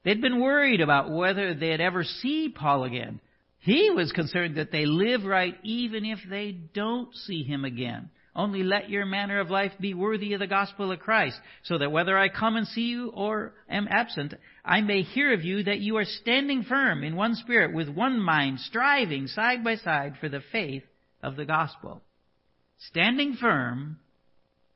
They'd 0.05 0.21
been 0.21 0.41
worried 0.41 0.81
about 0.81 1.11
whether 1.11 1.55
they'd 1.55 1.81
ever 1.81 2.05
see 2.05 2.49
Paul 2.49 2.85
again. 2.85 3.21
He 3.59 3.91
was 3.91 4.13
concerned 4.13 4.57
that 4.57 4.71
they 4.71 4.87
live 4.87 5.25
right 5.25 5.57
even 5.65 6.05
if 6.05 6.21
they 6.29 6.53
don't 6.53 7.13
see 7.15 7.43
him 7.43 7.65
again. 7.65 8.11
Only 8.37 8.63
let 8.63 8.91
your 8.91 9.07
manner 9.07 9.41
of 9.41 9.51
life 9.51 9.73
be 9.81 9.95
worthy 9.95 10.35
of 10.35 10.41
the 10.41 10.47
gospel 10.47 10.93
of 10.93 11.01
Christ, 11.01 11.41
so 11.63 11.79
that 11.79 11.91
whether 11.91 12.19
I 12.19 12.29
come 12.29 12.57
and 12.57 12.69
see 12.69 12.83
you 12.83 13.09
or 13.09 13.55
am 13.69 13.89
absent, 13.91 14.35
I 14.63 14.83
may 14.83 15.03
hear 15.03 15.33
of 15.33 15.43
you 15.43 15.65
that 15.65 15.81
you 15.81 15.97
are 15.97 16.05
standing 16.05 16.63
firm 16.63 17.03
in 17.03 17.17
one 17.17 17.35
spirit, 17.35 17.75
with 17.75 17.89
one 17.89 18.21
mind, 18.21 18.61
striving 18.61 19.27
side 19.27 19.65
by 19.65 19.77
side 19.77 20.17
for 20.21 20.29
the 20.29 20.43
faith 20.53 20.85
of 21.23 21.37
the 21.37 21.47
gospel. 21.47 22.03
Standing 22.79 23.35
firm 23.41 23.99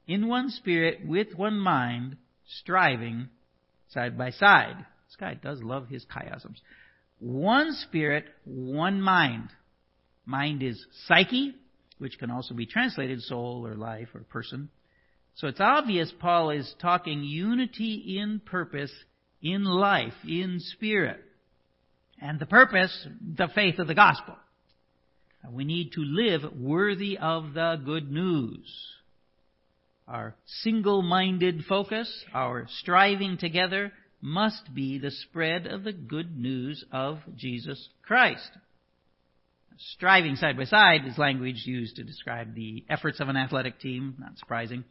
in 0.09 0.27
one 0.27 0.49
spirit, 0.49 1.07
with 1.07 1.35
one 1.37 1.59
mind, 1.59 2.17
striving 2.63 3.29
side 3.91 4.17
by 4.17 4.31
side. 4.31 4.87
This 5.11 5.17
guy 5.17 5.35
does 5.35 5.61
love 5.61 5.89
his 5.89 6.07
chiasms. 6.07 6.61
One 7.19 7.73
spirit, 7.73 8.27
one 8.45 9.03
mind. 9.03 9.49
Mind 10.25 10.63
is 10.63 10.87
psyche, 11.09 11.57
which 11.99 12.17
can 12.17 12.31
also 12.31 12.55
be 12.55 12.65
translated 12.65 13.21
soul 13.21 13.67
or 13.67 13.75
life 13.75 14.07
or 14.15 14.21
person. 14.21 14.69
So 15.35 15.49
it's 15.49 15.61
obvious 15.61 16.13
Paul 16.21 16.51
is 16.51 16.73
talking 16.81 17.25
unity 17.25 18.19
in 18.21 18.41
purpose, 18.45 18.93
in 19.43 19.65
life, 19.65 20.15
in 20.25 20.61
spirit. 20.61 21.21
And 22.21 22.39
the 22.39 22.47
purpose, 22.47 23.07
the 23.37 23.49
faith 23.53 23.81
of 23.81 23.89
the 23.89 23.97
gospel. 23.97 24.37
We 25.51 25.65
need 25.65 25.91
to 25.95 26.03
live 26.03 26.43
worthy 26.57 27.19
of 27.19 27.55
the 27.55 27.81
good 27.85 28.13
news. 28.13 28.73
Our 30.07 30.37
single-minded 30.63 31.65
focus, 31.69 32.09
our 32.33 32.69
striving 32.79 33.39
together, 33.39 33.93
must 34.21 34.75
be 34.75 34.99
the 34.99 35.11
spread 35.11 35.67
of 35.67 35.85
the 35.85 35.93
good 35.93 36.39
news 36.39 36.85
of 36.93 37.19
Jesus 37.37 37.89
Christ. 38.03 38.51
Striving 39.95 40.37
side 40.37 40.57
by 40.57 40.65
side 40.65 41.07
is 41.07 41.17
language 41.17 41.63
used 41.65 41.97
to 41.97 42.05
describe 42.05 42.55
the 42.55 42.85
efforts 42.91 43.21
of 43.21 43.29
an 43.29 43.37
athletic 43.37 43.81
team, 43.81 44.15
not 44.19 44.37
surprising. 44.37 44.85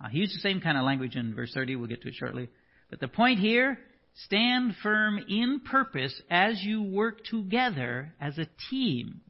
Uh, 0.00 0.08
he 0.08 0.18
used 0.18 0.34
the 0.36 0.40
same 0.40 0.60
kind 0.60 0.78
of 0.78 0.84
language 0.84 1.16
in 1.16 1.34
verse 1.34 1.52
30, 1.52 1.76
we'll 1.76 1.88
get 1.88 2.02
to 2.02 2.08
it 2.08 2.14
shortly. 2.14 2.48
But 2.90 3.00
the 3.00 3.08
point 3.08 3.40
here, 3.40 3.78
stand 4.14 4.76
firm 4.82 5.18
in 5.28 5.60
purpose 5.60 6.20
as 6.30 6.62
you 6.62 6.82
work 6.82 7.24
together 7.24 8.14
as 8.20 8.38
a 8.38 8.46
team. 8.70 9.20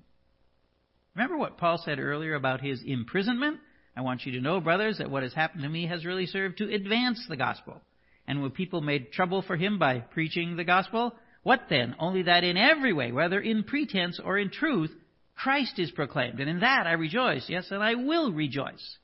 Remember 1.15 1.39
what 1.39 1.57
Paul 1.57 1.81
said 1.83 1.99
earlier 1.99 2.35
about 2.35 2.61
his 2.61 2.83
imprisonment? 2.85 3.59
I 3.97 4.03
want 4.03 4.27
you 4.27 4.33
to 4.33 4.41
know, 4.41 4.61
brothers, 4.61 4.99
that 4.99 5.11
what 5.11 5.23
has 5.23 5.33
happened 5.33 5.63
to 5.63 5.69
me 5.69 5.87
has 5.87 6.05
really 6.05 6.27
served 6.27 6.59
to 6.59 6.75
advance 6.75 7.25
the 7.27 7.37
gospel. 7.37 7.81
And 8.27 8.43
when 8.43 8.51
people 8.51 8.81
made 8.81 9.13
trouble 9.13 9.43
for 9.43 9.57
him 9.57 9.79
by 9.79 10.01
preaching 10.01 10.57
the 10.57 10.65
gospel, 10.65 11.15
what 11.43 11.67
then? 11.71 11.95
Only 11.99 12.23
that 12.23 12.45
in 12.45 12.57
every 12.57 12.93
way, 12.93 13.13
whether 13.13 13.41
in 13.41 13.63
pretense 13.63 14.21
or 14.23 14.37
in 14.37 14.51
truth, 14.51 14.91
Christ 15.37 15.79
is 15.79 15.91
proclaimed. 15.91 16.41
And 16.41 16.51
in 16.51 16.61
that 16.61 16.87
I 16.87 16.93
rejoice. 16.93 17.47
Yes, 17.49 17.71
and 17.71 17.83
I 17.83 17.95
will 17.95 18.33
rejoice. 18.33 18.97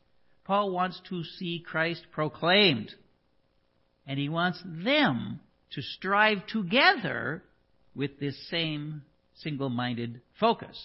Paul 0.45 0.73
wants 0.73 1.01
to 1.09 1.23
see 1.23 1.63
Christ 1.65 2.05
proclaimed. 2.11 2.93
And 4.07 4.19
he 4.19 4.29
wants 4.29 4.61
them 4.65 5.41
to 5.75 5.83
strive 5.83 6.47
together 6.49 7.45
with 7.95 8.19
this 8.19 8.37
same 8.51 9.03
single-minded 9.37 10.21
focus. 10.41 10.77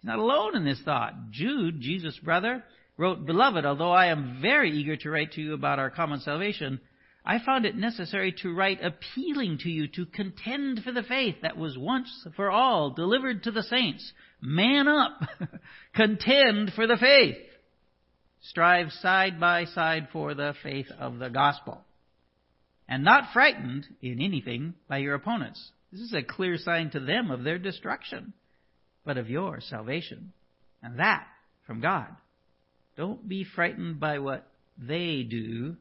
He's 0.00 0.08
not 0.08 0.18
alone 0.18 0.54
in 0.56 0.64
this 0.64 0.82
thought. 0.84 1.30
Jude, 1.30 1.80
Jesus' 1.80 2.18
brother, 2.18 2.62
wrote, 2.98 3.24
Beloved, 3.24 3.64
although 3.64 3.92
I 3.92 4.06
am 4.06 4.38
very 4.42 4.70
eager 4.70 4.96
to 4.96 5.10
write 5.10 5.32
to 5.32 5.40
you 5.40 5.54
about 5.54 5.78
our 5.78 5.90
common 5.90 6.20
salvation, 6.20 6.80
I 7.24 7.38
found 7.38 7.64
it 7.64 7.74
necessary 7.74 8.32
to 8.42 8.54
write 8.54 8.84
appealing 8.84 9.58
to 9.58 9.70
you 9.70 9.88
to 9.88 10.04
contend 10.04 10.82
for 10.84 10.92
the 10.92 11.02
faith 11.02 11.36
that 11.42 11.56
was 11.56 11.78
once 11.78 12.26
for 12.36 12.50
all 12.50 12.90
delivered 12.90 13.44
to 13.44 13.50
the 13.50 13.62
saints. 13.62 14.12
Man 14.42 14.88
up! 14.88 15.20
contend 15.94 16.72
for 16.74 16.86
the 16.86 16.98
faith! 16.98 17.38
Strive 18.42 18.92
side 18.92 19.40
by 19.40 19.64
side 19.64 20.08
for 20.12 20.34
the 20.34 20.54
faith 20.62 20.88
of 20.98 21.18
the 21.18 21.30
gospel. 21.30 21.80
And 22.86 23.02
not 23.02 23.32
frightened 23.32 23.86
in 24.02 24.20
anything 24.20 24.74
by 24.86 24.98
your 24.98 25.14
opponents. 25.14 25.70
This 25.90 26.02
is 26.02 26.12
a 26.12 26.22
clear 26.22 26.58
sign 26.58 26.90
to 26.90 27.00
them 27.00 27.30
of 27.30 27.42
their 27.42 27.58
destruction, 27.58 28.34
but 29.02 29.16
of 29.16 29.30
your 29.30 29.60
salvation. 29.62 30.34
And 30.82 30.98
that 30.98 31.26
from 31.66 31.80
God. 31.80 32.08
Don't 32.98 33.26
be 33.26 33.44
frightened 33.44 33.98
by 33.98 34.18
what 34.18 34.46
they 34.76 35.22
do, 35.22 35.76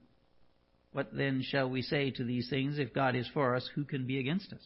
what 0.94 1.10
then 1.12 1.44
shall 1.44 1.70
we 1.70 1.82
say 1.82 2.12
to 2.12 2.24
these 2.24 2.50
things? 2.50 2.78
If 2.80 2.94
God 2.94 3.16
is 3.16 3.28
for 3.34 3.56
us, 3.56 3.70
who 3.76 3.84
can 3.84 4.06
be 4.06 4.20
against 4.20 4.54
us? 4.54 4.62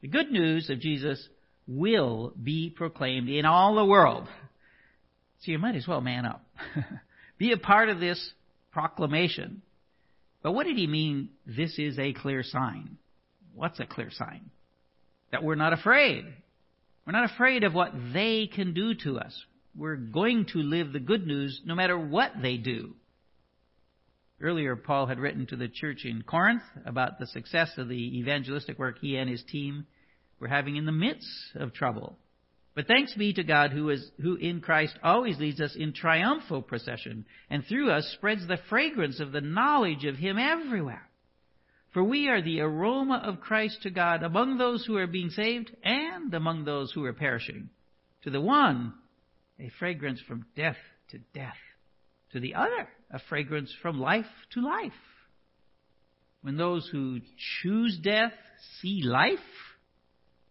The 0.00 0.08
good 0.08 0.30
news 0.30 0.70
of 0.70 0.80
Jesus 0.80 1.28
will 1.66 2.32
be 2.40 2.70
proclaimed 2.70 3.28
in 3.28 3.44
all 3.44 3.74
the 3.74 3.84
world. 3.84 4.28
So 5.40 5.50
you 5.50 5.58
might 5.58 5.74
as 5.74 5.86
well 5.86 6.00
man 6.00 6.24
up. 6.24 6.44
be 7.38 7.52
a 7.52 7.56
part 7.56 7.88
of 7.88 7.98
this 7.98 8.32
proclamation. 8.72 9.62
But 10.42 10.52
what 10.52 10.66
did 10.66 10.76
he 10.76 10.86
mean, 10.86 11.30
this 11.44 11.76
is 11.76 11.98
a 11.98 12.12
clear 12.12 12.44
sign? 12.44 12.96
What's 13.52 13.80
a 13.80 13.86
clear 13.86 14.10
sign? 14.12 14.50
That 15.32 15.42
we're 15.42 15.56
not 15.56 15.72
afraid. 15.72 16.24
We're 17.04 17.12
not 17.12 17.30
afraid 17.32 17.64
of 17.64 17.74
what 17.74 17.92
they 18.12 18.46
can 18.46 18.74
do 18.74 18.94
to 19.02 19.18
us. 19.18 19.36
We're 19.76 19.96
going 19.96 20.46
to 20.52 20.58
live 20.58 20.92
the 20.92 21.00
good 21.00 21.26
news 21.26 21.60
no 21.64 21.74
matter 21.74 21.98
what 21.98 22.32
they 22.40 22.58
do. 22.58 22.94
Earlier, 24.40 24.76
Paul 24.76 25.06
had 25.06 25.18
written 25.18 25.46
to 25.46 25.56
the 25.56 25.68
church 25.68 26.04
in 26.04 26.22
Corinth 26.22 26.62
about 26.84 27.18
the 27.18 27.26
success 27.26 27.70
of 27.78 27.88
the 27.88 28.18
evangelistic 28.18 28.78
work 28.78 28.98
he 28.98 29.16
and 29.16 29.30
his 29.30 29.42
team 29.44 29.86
were 30.38 30.48
having 30.48 30.76
in 30.76 30.84
the 30.84 30.92
midst 30.92 31.28
of 31.54 31.72
trouble. 31.72 32.18
But 32.74 32.86
thanks 32.86 33.14
be 33.14 33.32
to 33.32 33.42
God 33.42 33.70
who 33.70 33.88
is, 33.88 34.10
who 34.20 34.34
in 34.34 34.60
Christ 34.60 34.98
always 35.02 35.38
leads 35.38 35.62
us 35.62 35.74
in 35.74 35.94
triumphal 35.94 36.60
procession 36.60 37.24
and 37.48 37.64
through 37.64 37.90
us 37.90 38.06
spreads 38.18 38.46
the 38.46 38.58
fragrance 38.68 39.18
of 39.18 39.32
the 39.32 39.40
knowledge 39.40 40.04
of 40.04 40.16
Him 40.16 40.38
everywhere. 40.38 41.08
For 41.94 42.04
we 42.04 42.28
are 42.28 42.42
the 42.42 42.60
aroma 42.60 43.22
of 43.24 43.40
Christ 43.40 43.78
to 43.84 43.90
God 43.90 44.22
among 44.22 44.58
those 44.58 44.84
who 44.84 44.98
are 44.98 45.06
being 45.06 45.30
saved 45.30 45.74
and 45.82 46.34
among 46.34 46.64
those 46.66 46.92
who 46.92 47.06
are 47.06 47.14
perishing. 47.14 47.70
To 48.24 48.30
the 48.30 48.42
one, 48.42 48.92
a 49.58 49.70
fragrance 49.78 50.20
from 50.28 50.44
death 50.54 50.76
to 51.08 51.18
death 51.32 51.56
to 52.36 52.40
the 52.40 52.54
other, 52.54 52.86
a 53.10 53.18
fragrance 53.30 53.74
from 53.80 53.98
life 53.98 54.26
to 54.52 54.60
life. 54.60 54.92
When 56.42 56.58
those 56.58 56.86
who 56.92 57.20
choose 57.62 57.98
death 58.02 58.32
see 58.80 59.00
life, 59.02 59.38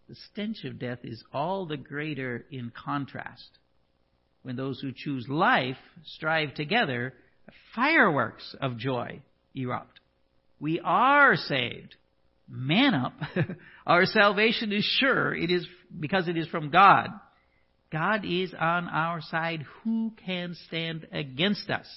the 0.09 0.15
stench 0.31 0.63
of 0.63 0.79
death 0.79 0.99
is 1.03 1.23
all 1.31 1.67
the 1.67 1.77
greater 1.77 2.43
in 2.51 2.71
contrast. 2.71 3.49
When 4.41 4.55
those 4.55 4.79
who 4.79 4.93
choose 4.95 5.27
life 5.29 5.77
strive 6.05 6.55
together, 6.55 7.13
fireworks 7.75 8.55
of 8.59 8.77
joy 8.77 9.21
erupt. 9.53 9.99
We 10.59 10.79
are 10.83 11.35
saved. 11.35 11.95
man 12.49 12.95
up. 12.95 13.13
our 13.85 14.05
salvation 14.05 14.71
is 14.71 14.83
sure. 14.83 15.35
It 15.35 15.51
is 15.51 15.67
because 15.99 16.27
it 16.27 16.35
is 16.35 16.47
from 16.47 16.71
God. 16.71 17.09
God 17.91 18.25
is 18.25 18.53
on 18.53 18.87
our 18.87 19.21
side. 19.21 19.65
Who 19.83 20.13
can 20.25 20.55
stand 20.67 21.07
against 21.11 21.69
us? 21.69 21.87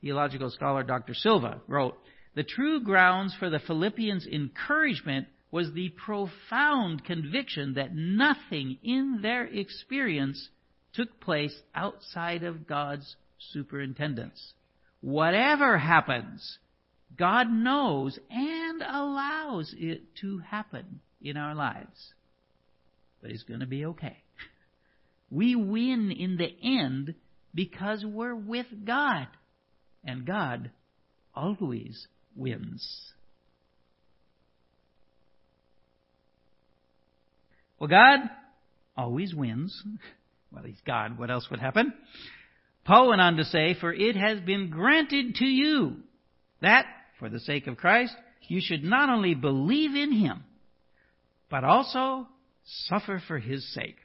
Theological 0.00 0.50
scholar 0.50 0.82
Dr. 0.82 1.14
Silva 1.14 1.60
wrote, 1.66 1.96
The 2.34 2.42
true 2.42 2.80
grounds 2.80 3.34
for 3.38 3.50
the 3.50 3.60
Philippians' 3.60 4.26
encouragement 4.26 5.28
was 5.50 5.72
the 5.72 5.90
profound 5.90 7.04
conviction 7.04 7.74
that 7.74 7.94
nothing 7.94 8.78
in 8.82 9.20
their 9.20 9.44
experience 9.44 10.48
took 10.92 11.20
place 11.20 11.54
outside 11.74 12.42
of 12.42 12.66
God's 12.66 13.16
superintendence. 13.52 14.54
Whatever 15.00 15.78
happens, 15.78 16.58
God 17.16 17.50
knows 17.50 18.18
and 18.30 18.82
allows 18.82 19.74
it 19.76 20.02
to 20.20 20.38
happen 20.38 21.00
in 21.20 21.36
our 21.36 21.54
lives. 21.54 22.14
But 23.20 23.30
it's 23.30 23.42
going 23.42 23.60
to 23.60 23.66
be 23.66 23.84
okay. 23.86 24.16
We 25.30 25.54
win 25.54 26.10
in 26.10 26.36
the 26.36 26.50
end 26.62 27.14
because 27.54 28.04
we're 28.04 28.34
with 28.34 28.66
God. 28.84 29.28
And 30.04 30.26
God 30.26 30.70
always 31.34 32.06
wins. 32.34 33.12
Well, 37.78 37.88
God 37.88 38.18
always 38.96 39.34
wins. 39.34 39.82
Well, 40.52 40.64
He's 40.64 40.80
God. 40.86 41.18
What 41.18 41.30
else 41.30 41.48
would 41.50 41.60
happen? 41.60 41.92
Paul 42.84 43.08
went 43.08 43.20
on 43.20 43.36
to 43.36 43.44
say, 43.44 43.76
For 43.78 43.92
it 43.92 44.16
has 44.16 44.40
been 44.40 44.70
granted 44.70 45.36
to 45.36 45.44
you 45.44 45.96
that, 46.60 46.86
for 47.18 47.28
the 47.28 47.40
sake 47.40 47.66
of 47.66 47.76
Christ, 47.76 48.14
you 48.48 48.60
should 48.62 48.82
not 48.82 49.10
only 49.10 49.34
believe 49.34 49.94
in 49.94 50.12
Him, 50.12 50.42
but 51.50 51.64
also 51.64 52.26
suffer 52.64 53.22
for 53.26 53.38
His 53.38 53.72
sake. 53.74 53.96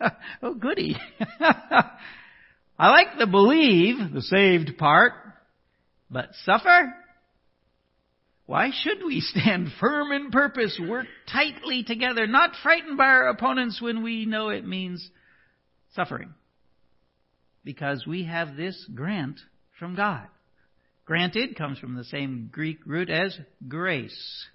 oh, 0.42 0.54
goody. 0.54 0.96
I 2.78 2.90
like 2.90 3.18
the 3.18 3.26
believe, 3.26 4.12
the 4.12 4.22
saved 4.22 4.78
part, 4.78 5.12
but 6.10 6.30
suffer? 6.44 6.94
Why 8.46 8.70
should 8.72 9.04
we 9.04 9.20
stand 9.20 9.68
firm 9.80 10.12
in 10.12 10.30
purpose, 10.30 10.80
work 10.88 11.06
tightly 11.30 11.82
together, 11.82 12.26
not 12.26 12.52
frightened 12.62 12.96
by 12.96 13.04
our 13.04 13.28
opponents 13.28 13.82
when 13.82 14.02
we 14.02 14.24
know 14.24 14.48
it 14.48 14.66
means 14.66 15.06
suffering? 15.94 16.32
Because 17.64 18.06
we 18.06 18.24
have 18.24 18.56
this 18.56 18.88
grant 18.94 19.38
from 19.78 19.96
God. 19.96 20.28
Granted 21.04 21.56
comes 21.56 21.78
from 21.78 21.94
the 21.94 22.04
same 22.04 22.48
Greek 22.50 22.78
root 22.86 23.10
as 23.10 23.38
grace. 23.66 24.46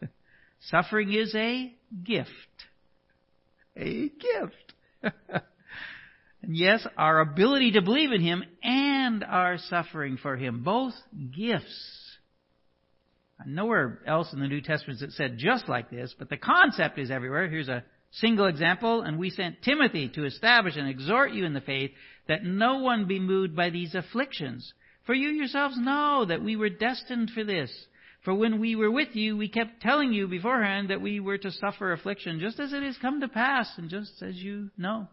Suffering 0.61 1.13
is 1.13 1.35
a 1.35 1.73
gift. 2.03 2.29
A 3.77 4.09
gift. 4.09 4.73
and 6.41 6.55
yes, 6.55 6.85
our 6.97 7.19
ability 7.19 7.71
to 7.71 7.81
believe 7.81 8.11
in 8.11 8.21
Him 8.21 8.43
and 8.63 9.23
our 9.23 9.57
suffering 9.57 10.17
for 10.21 10.35
Him, 10.35 10.63
both 10.63 10.93
gifts. 11.35 11.99
Nowhere 13.45 13.99
else 14.07 14.31
in 14.31 14.39
the 14.39 14.47
New 14.47 14.61
Testament 14.61 15.01
is 15.01 15.09
it 15.09 15.11
said 15.13 15.37
just 15.37 15.67
like 15.67 15.89
this, 15.89 16.15
but 16.17 16.29
the 16.29 16.37
concept 16.37 16.97
is 16.97 17.11
everywhere. 17.11 17.49
Here's 17.49 17.67
a 17.67 17.83
single 18.11 18.45
example, 18.45 19.01
and 19.01 19.17
we 19.17 19.31
sent 19.31 19.61
Timothy 19.63 20.07
to 20.09 20.25
establish 20.25 20.77
and 20.77 20.87
exhort 20.87 21.33
you 21.33 21.45
in 21.45 21.53
the 21.53 21.59
faith 21.59 21.91
that 22.27 22.45
no 22.45 22.79
one 22.79 23.05
be 23.05 23.19
moved 23.19 23.55
by 23.55 23.69
these 23.69 23.95
afflictions 23.95 24.71
for 25.05 25.13
you 25.13 25.29
yourselves 25.29 25.77
know 25.77 26.25
that 26.25 26.43
we 26.43 26.55
were 26.55 26.69
destined 26.69 27.31
for 27.31 27.43
this. 27.43 27.71
For 28.23 28.33
when 28.33 28.59
we 28.59 28.75
were 28.75 28.91
with 28.91 29.15
you, 29.15 29.35
we 29.35 29.49
kept 29.49 29.81
telling 29.81 30.13
you 30.13 30.27
beforehand 30.27 30.89
that 30.89 31.01
we 31.01 31.19
were 31.19 31.37
to 31.37 31.51
suffer 31.51 31.91
affliction, 31.91 32.39
just 32.39 32.59
as 32.59 32.71
it 32.71 32.81
has 32.81 32.97
come 33.01 33.19
to 33.19 33.27
pass, 33.27 33.69
and 33.77 33.89
just 33.89 34.21
as 34.21 34.35
you 34.35 34.69
know. 34.77 35.07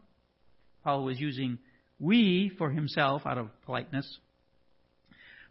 Paul 0.85 1.05
was 1.05 1.19
using 1.19 1.59
we 1.99 2.53
for 2.57 2.71
himself 2.71 3.23
out 3.27 3.37
of 3.37 3.49
politeness. 3.67 4.19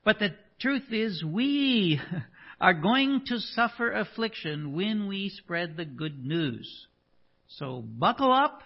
But 0.03 0.19
the 0.19 0.29
truth 0.59 0.91
is, 0.91 1.23
we 1.23 1.99
are 2.61 2.73
going 2.73 3.23
to 3.27 3.39
suffer 3.39 3.91
affliction 3.91 4.73
when 4.73 5.07
we 5.07 5.29
spread 5.29 5.75
the 5.75 5.85
good 5.85 6.25
news. 6.25 6.87
So 7.57 7.81
buckle 7.85 8.31
up 8.31 8.61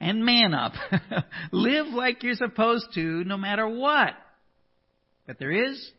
and 0.00 0.24
man 0.24 0.54
up. 0.54 0.72
Live 1.52 1.88
like 1.88 2.22
you're 2.22 2.34
supposed 2.34 2.88
to, 2.94 3.24
no 3.24 3.36
matter 3.36 3.68
what. 3.68 4.14
But 5.26 5.38
there 5.38 5.52
is, 5.52 5.90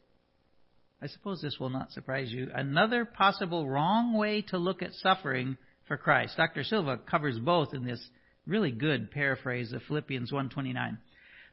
I 1.01 1.07
suppose 1.07 1.41
this 1.41 1.59
will 1.59 1.69
not 1.69 1.91
surprise 1.91 2.31
you, 2.31 2.49
another 2.53 3.05
possible 3.05 3.67
wrong 3.67 4.13
way 4.17 4.41
to 4.49 4.57
look 4.57 4.81
at 4.81 4.93
suffering 4.93 5.57
for 5.87 5.95
Christ. 5.95 6.35
Dr. 6.35 6.63
Silva 6.63 6.97
covers 6.97 7.39
both 7.39 7.73
in 7.73 7.85
this 7.85 8.05
really 8.45 8.71
good 8.71 9.11
paraphrase 9.11 9.71
of 9.71 9.81
Philippians 9.83 10.31
1:29. 10.31 10.97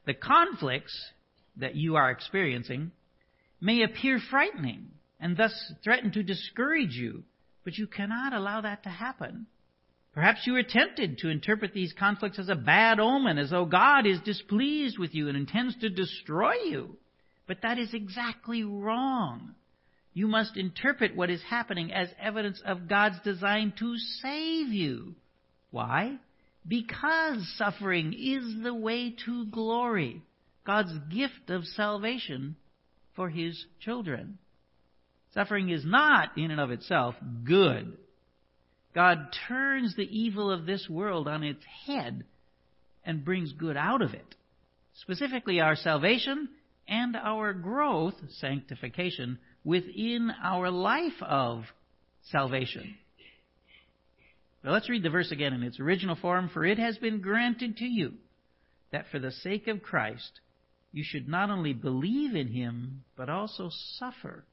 The 0.04 0.14
conflicts 0.14 1.12
that 1.56 1.76
you 1.76 1.96
are 1.96 2.10
experiencing 2.10 2.90
may 3.60 3.82
appear 3.82 4.18
frightening 4.18 4.90
and 5.20 5.36
thus 5.36 5.72
threaten 5.82 6.10
to 6.12 6.22
discourage 6.22 6.94
you, 6.94 7.24
but 7.64 7.78
you 7.78 7.86
cannot 7.86 8.32
allow 8.32 8.60
that 8.60 8.82
to 8.82 8.88
happen. 8.88 9.46
Perhaps 10.12 10.46
you 10.46 10.56
are 10.56 10.62
tempted 10.62 11.18
to 11.18 11.28
interpret 11.28 11.72
these 11.72 11.92
conflicts 11.92 12.38
as 12.38 12.48
a 12.48 12.54
bad 12.54 12.98
omen, 12.98 13.38
as 13.38 13.50
though 13.50 13.66
God 13.66 14.06
is 14.06 14.20
displeased 14.20 14.98
with 14.98 15.14
you 15.14 15.28
and 15.28 15.36
intends 15.36 15.76
to 15.76 15.88
destroy 15.88 16.54
you. 16.64 16.96
But 17.46 17.62
that 17.62 17.78
is 17.78 17.94
exactly 17.94 18.64
wrong. 18.64 19.54
You 20.12 20.26
must 20.26 20.56
interpret 20.56 21.14
what 21.14 21.30
is 21.30 21.42
happening 21.42 21.92
as 21.92 22.08
evidence 22.20 22.60
of 22.64 22.88
God's 22.88 23.20
design 23.20 23.72
to 23.78 23.96
save 24.22 24.68
you. 24.68 25.14
Why? 25.70 26.18
Because 26.66 27.46
suffering 27.56 28.12
is 28.12 28.62
the 28.62 28.74
way 28.74 29.14
to 29.26 29.46
glory, 29.46 30.22
God's 30.66 30.92
gift 31.14 31.50
of 31.50 31.64
salvation 31.64 32.56
for 33.14 33.28
His 33.28 33.64
children. 33.80 34.38
Suffering 35.34 35.68
is 35.68 35.84
not, 35.84 36.36
in 36.38 36.50
and 36.50 36.60
of 36.60 36.70
itself, 36.70 37.14
good. 37.44 37.96
God 38.94 39.18
turns 39.46 39.94
the 39.94 40.08
evil 40.10 40.50
of 40.50 40.64
this 40.64 40.88
world 40.88 41.28
on 41.28 41.42
its 41.42 41.62
head 41.86 42.24
and 43.04 43.24
brings 43.24 43.52
good 43.52 43.76
out 43.76 44.00
of 44.00 44.14
it. 44.14 44.34
Specifically, 45.02 45.60
our 45.60 45.76
salvation 45.76 46.48
and 46.88 47.16
our 47.16 47.52
growth, 47.52 48.14
sanctification, 48.40 49.38
within 49.64 50.30
our 50.42 50.70
life 50.70 51.20
of 51.22 51.64
salvation. 52.30 52.96
Let's 54.64 54.88
read 54.88 55.02
the 55.02 55.10
verse 55.10 55.30
again 55.30 55.52
in 55.52 55.62
its 55.62 55.78
original 55.78 56.16
form. 56.16 56.50
For 56.52 56.64
it 56.64 56.78
has 56.78 56.98
been 56.98 57.20
granted 57.20 57.76
to 57.78 57.84
you 57.84 58.14
that 58.90 59.06
for 59.10 59.18
the 59.18 59.30
sake 59.30 59.68
of 59.68 59.82
Christ 59.82 60.40
you 60.92 61.04
should 61.04 61.28
not 61.28 61.50
only 61.50 61.72
believe 61.72 62.34
in 62.34 62.48
him, 62.48 63.04
but 63.16 63.28
also 63.28 63.70
suffer 63.98 64.44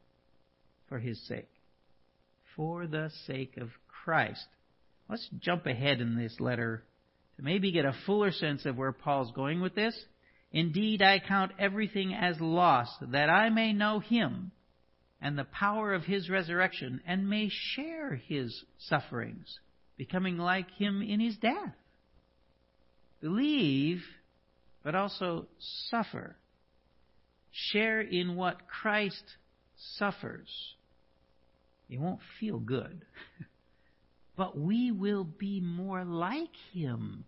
for 0.89 0.99
his 0.99 1.25
sake. 1.27 1.49
For 2.55 2.85
the 2.85 3.09
sake 3.25 3.57
of 3.57 3.69
Christ. 4.03 4.45
Let's 5.09 5.27
jump 5.39 5.65
ahead 5.65 6.01
in 6.01 6.17
this 6.17 6.39
letter 6.39 6.83
to 7.37 7.43
maybe 7.43 7.71
get 7.71 7.85
a 7.85 7.95
fuller 8.05 8.31
sense 8.31 8.65
of 8.65 8.77
where 8.77 8.91
Paul's 8.91 9.31
going 9.31 9.61
with 9.61 9.73
this. 9.73 9.97
Indeed, 10.53 11.01
I 11.01 11.19
count 11.19 11.51
everything 11.57 12.13
as 12.13 12.39
loss, 12.39 12.87
that 13.01 13.29
I 13.29 13.49
may 13.49 13.73
know 13.73 13.99
him 13.99 14.51
and 15.19 15.37
the 15.37 15.45
power 15.45 15.93
of 15.93 16.03
his 16.03 16.29
resurrection, 16.29 17.01
and 17.07 17.29
may 17.29 17.49
share 17.49 18.15
his 18.15 18.63
sufferings, 18.77 19.59
becoming 19.97 20.37
like 20.37 20.69
him 20.71 21.01
in 21.01 21.19
his 21.21 21.37
death. 21.37 21.73
Believe, 23.21 24.03
but 24.83 24.95
also 24.95 25.47
suffer. 25.89 26.35
Share 27.51 28.01
in 28.01 28.35
what 28.35 28.67
Christ 28.67 29.23
suffers. 29.97 30.49
It 31.89 32.01
won't 32.01 32.19
feel 32.39 32.59
good, 32.59 33.05
but 34.35 34.57
we 34.57 34.91
will 34.91 35.23
be 35.23 35.61
more 35.61 36.03
like 36.03 36.55
him 36.73 37.23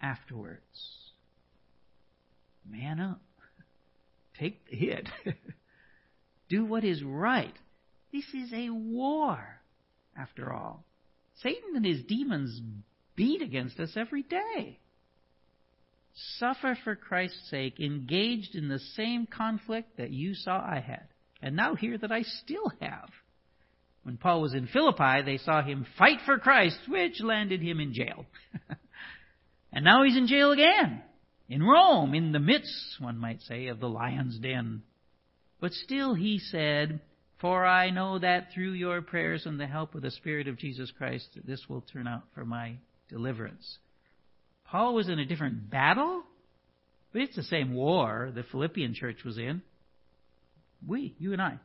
afterwards 0.00 1.05
man 2.70 3.00
up. 3.00 3.20
Take 4.38 4.68
the 4.68 4.76
hit. 4.76 5.08
Do 6.48 6.64
what 6.64 6.84
is 6.84 7.02
right. 7.02 7.54
This 8.12 8.24
is 8.34 8.52
a 8.52 8.70
war, 8.70 9.60
after 10.16 10.52
all. 10.52 10.84
Satan 11.42 11.74
and 11.74 11.84
his 11.84 12.02
demons 12.04 12.60
beat 13.14 13.42
against 13.42 13.78
us 13.80 13.92
every 13.96 14.22
day. 14.22 14.78
Suffer 16.38 16.78
for 16.82 16.96
Christ's 16.96 17.50
sake, 17.50 17.78
engaged 17.78 18.54
in 18.54 18.68
the 18.68 18.78
same 18.78 19.26
conflict 19.26 19.98
that 19.98 20.10
you 20.10 20.34
saw 20.34 20.58
I 20.58 20.80
had, 20.80 21.08
and 21.42 21.56
now 21.56 21.74
hear 21.74 21.98
that 21.98 22.12
I 22.12 22.22
still 22.22 22.72
have. 22.80 23.10
When 24.02 24.16
Paul 24.16 24.40
was 24.40 24.54
in 24.54 24.68
Philippi, 24.68 25.22
they 25.24 25.38
saw 25.38 25.62
him 25.62 25.84
fight 25.98 26.20
for 26.24 26.38
Christ, 26.38 26.78
which 26.88 27.20
landed 27.20 27.60
him 27.60 27.80
in 27.80 27.92
jail. 27.92 28.24
and 29.72 29.84
now 29.84 30.04
he's 30.04 30.16
in 30.16 30.28
jail 30.28 30.52
again 30.52 31.02
in 31.48 31.62
Rome, 31.62 32.14
in 32.14 32.32
the 32.32 32.40
midst, 32.40 32.96
one 32.98 33.18
might 33.18 33.40
say, 33.42 33.68
of 33.68 33.80
the 33.80 33.88
lion's 33.88 34.38
den. 34.38 34.82
But 35.60 35.72
still 35.72 36.14
he 36.14 36.38
said, 36.38 37.00
For 37.40 37.64
I 37.64 37.90
know 37.90 38.18
that 38.18 38.48
through 38.52 38.72
your 38.72 39.00
prayers 39.00 39.46
and 39.46 39.58
the 39.58 39.66
help 39.66 39.94
of 39.94 40.02
the 40.02 40.10
Spirit 40.10 40.48
of 40.48 40.58
Jesus 40.58 40.92
Christ, 40.96 41.28
this 41.44 41.68
will 41.68 41.82
turn 41.92 42.08
out 42.08 42.24
for 42.34 42.44
my 42.44 42.76
deliverance. 43.08 43.78
Paul 44.66 44.94
was 44.94 45.08
in 45.08 45.20
a 45.20 45.26
different 45.26 45.70
battle, 45.70 46.24
but 47.12 47.22
it's 47.22 47.36
the 47.36 47.44
same 47.44 47.74
war 47.74 48.32
the 48.34 48.42
Philippian 48.42 48.94
church 48.94 49.18
was 49.24 49.38
in. 49.38 49.62
We, 50.86 51.14
you 51.18 51.32
and 51.32 51.40
I, 51.40 51.58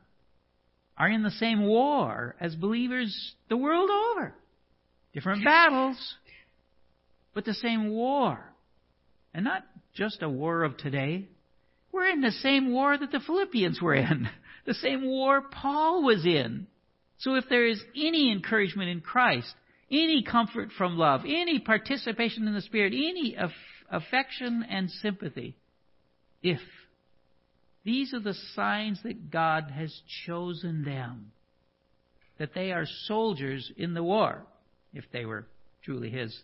are 0.96 1.08
in 1.08 1.22
the 1.22 1.30
same 1.32 1.66
war 1.66 2.36
as 2.40 2.54
believers 2.54 3.34
the 3.48 3.56
world 3.56 3.90
over. 3.90 4.34
Different 5.12 5.44
battles, 5.44 5.96
but 7.34 7.44
the 7.44 7.54
same 7.54 7.90
war. 7.90 8.51
And 9.34 9.44
not 9.44 9.64
just 9.94 10.22
a 10.22 10.28
war 10.28 10.62
of 10.62 10.76
today. 10.76 11.28
We're 11.90 12.08
in 12.08 12.20
the 12.20 12.30
same 12.30 12.72
war 12.72 12.96
that 12.96 13.12
the 13.12 13.20
Philippians 13.20 13.80
were 13.80 13.94
in. 13.94 14.28
The 14.64 14.74
same 14.74 15.04
war 15.04 15.42
Paul 15.42 16.04
was 16.04 16.24
in. 16.24 16.68
So 17.18 17.34
if 17.34 17.48
there 17.48 17.66
is 17.66 17.82
any 17.96 18.30
encouragement 18.30 18.90
in 18.90 19.00
Christ, 19.00 19.52
any 19.90 20.22
comfort 20.22 20.68
from 20.78 20.96
love, 20.96 21.22
any 21.26 21.58
participation 21.58 22.46
in 22.46 22.54
the 22.54 22.60
Spirit, 22.60 22.92
any 22.92 23.34
aff- 23.36 23.50
affection 23.90 24.64
and 24.70 24.88
sympathy, 24.88 25.56
if 26.44 26.60
these 27.84 28.14
are 28.14 28.20
the 28.20 28.36
signs 28.54 29.00
that 29.02 29.32
God 29.32 29.64
has 29.74 29.92
chosen 30.26 30.84
them, 30.84 31.32
that 32.38 32.54
they 32.54 32.70
are 32.70 32.86
soldiers 33.06 33.68
in 33.76 33.94
the 33.94 34.02
war, 34.04 34.46
if 34.94 35.04
they 35.12 35.24
were 35.24 35.46
truly 35.84 36.10
His. 36.10 36.36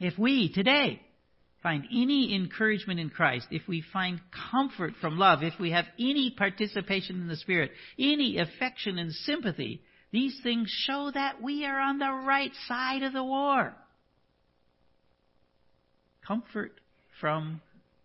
If 0.00 0.18
we 0.18 0.52
today 0.52 1.00
find 1.62 1.84
any 1.92 2.34
encouragement 2.34 2.98
in 2.98 3.10
Christ, 3.10 3.46
if 3.50 3.62
we 3.68 3.84
find 3.92 4.20
comfort 4.50 4.94
from 5.00 5.18
love, 5.18 5.42
if 5.42 5.54
we 5.60 5.70
have 5.70 5.84
any 5.98 6.34
participation 6.36 7.20
in 7.20 7.28
the 7.28 7.36
Spirit, 7.36 7.70
any 7.98 8.38
affection 8.38 8.98
and 8.98 9.12
sympathy, 9.12 9.80
these 10.10 10.38
things 10.42 10.68
show 10.86 11.10
that 11.12 11.40
we 11.40 11.64
are 11.64 11.78
on 11.78 11.98
the 11.98 12.12
right 12.26 12.52
side 12.68 13.02
of 13.02 13.12
the 13.12 13.24
war. 13.24 13.74
Comfort 16.26 16.72
from 17.20 17.60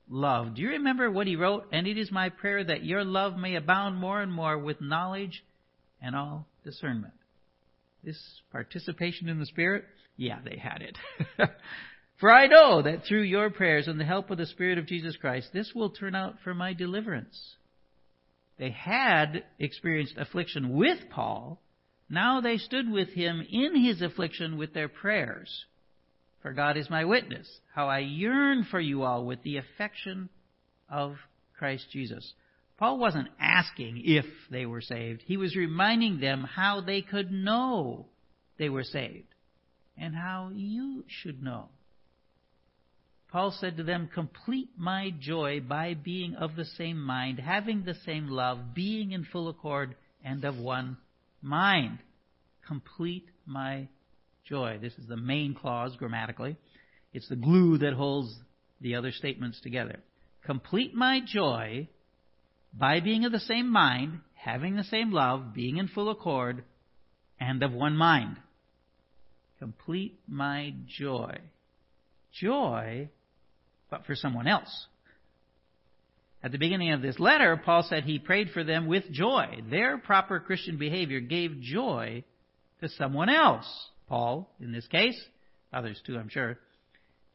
love. 0.10 0.56
Do 0.56 0.62
you 0.62 0.70
remember 0.70 1.12
what 1.12 1.28
he 1.28 1.36
wrote? 1.36 1.68
And 1.72 1.88
it 1.88 1.98
is 1.98 2.12
my 2.12 2.30
prayer 2.30 2.64
that 2.64 2.84
your 2.84 3.04
love 3.04 3.36
may 3.38 3.56
abound 3.56 3.98
more 3.98 4.22
and 4.22 4.32
more 4.32 4.58
with 4.58 4.80
knowledge 4.80 5.44
and 6.02 6.16
all 6.16 6.48
discernment. 6.64 7.14
This 8.04 8.20
participation 8.52 9.28
in 9.28 9.40
the 9.40 9.46
Spirit? 9.46 9.84
Yeah, 10.16 10.40
they 10.44 10.58
had 10.58 10.82
it. 10.82 10.98
For 12.20 12.32
I 12.32 12.48
know 12.48 12.82
that 12.82 13.06
through 13.06 13.22
your 13.22 13.52
prayers 13.52 13.88
and 13.88 14.00
the 14.00 14.06
help 14.06 14.32
of 14.32 14.40
the 14.40 14.48
Spirit 14.48 14.80
of 14.80 14.88
Jesus 14.88 15.16
Christ, 15.18 15.50
this 15.54 15.74
will 15.76 15.92
turn 15.92 16.16
out 16.16 16.38
for 16.44 16.54
my 16.54 16.74
deliverance. 16.74 17.56
They 18.58 18.72
had 18.72 19.44
experienced 19.60 20.18
affliction 20.18 20.76
with 20.76 21.10
Paul. 21.12 21.62
Now 22.10 22.42
they 22.42 22.58
stood 22.58 22.90
with 22.90 23.10
him 23.10 23.46
in 23.48 23.76
his 23.84 24.02
affliction 24.02 24.58
with 24.58 24.74
their 24.74 24.88
prayers. 24.88 25.66
For 26.42 26.54
God 26.54 26.76
is 26.76 26.90
my 26.90 27.06
witness, 27.06 27.48
how 27.76 27.88
I 27.88 28.00
yearn 28.00 28.66
for 28.70 28.80
you 28.80 29.04
all 29.04 29.26
with 29.26 29.44
the 29.44 29.58
affection 29.58 30.30
of 30.90 31.18
Christ 31.58 31.88
Jesus. 31.92 32.34
Paul 32.78 32.98
wasn't 32.98 33.30
asking 33.40 34.02
if 34.06 34.26
they 34.50 34.66
were 34.66 34.82
saved. 34.82 35.24
He 35.26 35.38
was 35.38 35.56
reminding 35.56 36.20
them 36.20 36.44
how 36.44 36.82
they 36.82 37.02
could 37.02 37.32
know 37.32 38.08
they 38.58 38.70
were 38.70 38.84
saved 38.84 39.28
and 39.98 40.16
how 40.16 40.52
you 40.54 41.04
should 41.08 41.44
know. 41.44 41.70
Paul 43.32 43.52
said 43.60 43.78
to 43.78 43.84
them, 43.84 44.10
Complete 44.14 44.70
my 44.78 45.12
joy 45.20 45.60
by 45.60 45.94
being 45.94 46.36
of 46.36 46.56
the 46.56 46.66
same 46.66 47.02
mind, 47.02 47.40
having 47.40 47.84
the 47.84 47.96
same 48.06 48.30
love, 48.30 48.74
being 48.74 49.12
in 49.12 49.26
full 49.26 49.50
accord, 49.50 49.96
and 50.24 50.44
of 50.46 50.58
one 50.58 50.98
mind. 51.42 52.00
Complete 52.66 53.28
my 53.46 53.88
joy. 54.46 54.80
This 54.82 54.94
is 54.94 55.08
the 55.08 55.18
main 55.18 55.56
clause 55.56 55.96
grammatically. 55.98 56.56
It's 57.14 57.28
the 57.28 57.36
glue 57.36 57.78
that 57.80 57.94
holds 57.94 58.34
the 58.80 58.96
other 58.96 59.12
statements 59.12 59.60
together. 59.62 60.00
Complete 60.46 60.96
my 60.96 61.20
joy 61.26 61.90
by 62.74 63.02
being 63.02 63.26
of 63.26 63.32
the 63.34 63.40
same 63.40 63.70
mind, 63.70 64.20
having 64.36 64.76
the 64.76 64.84
same 64.86 65.12
love, 65.12 65.54
being 65.54 65.78
in 65.78 65.90
full 65.90 66.10
accord, 66.10 66.64
and 67.40 67.62
of 67.62 67.74
one 67.74 67.98
mind. 67.98 68.38
Complete 69.60 70.20
my 70.28 70.74
joy. 70.88 71.38
Joy 72.32 73.10
but 73.90 74.06
for 74.06 74.16
someone 74.16 74.48
else. 74.48 74.88
At 76.44 76.52
the 76.52 76.58
beginning 76.58 76.92
of 76.92 77.02
this 77.02 77.20
letter, 77.20 77.58
Paul 77.58 77.84
said 77.84 78.04
he 78.04 78.20
prayed 78.20 78.52
for 78.52 78.64
them 78.64 78.88
with 78.88 79.12
joy. 79.12 79.62
Their 79.70 79.98
proper 79.98 80.40
Christian 80.40 80.78
behavior 80.78 81.20
gave 81.20 81.62
joy 81.62 82.24
to 82.82 82.90
someone 82.90 83.30
else. 83.30 83.66
Paul, 84.08 84.50
in 84.62 84.72
this 84.72 84.88
case, 84.88 85.20
others 85.74 86.00
too, 86.06 86.18
I'm 86.18 86.30
sure. 86.30 86.58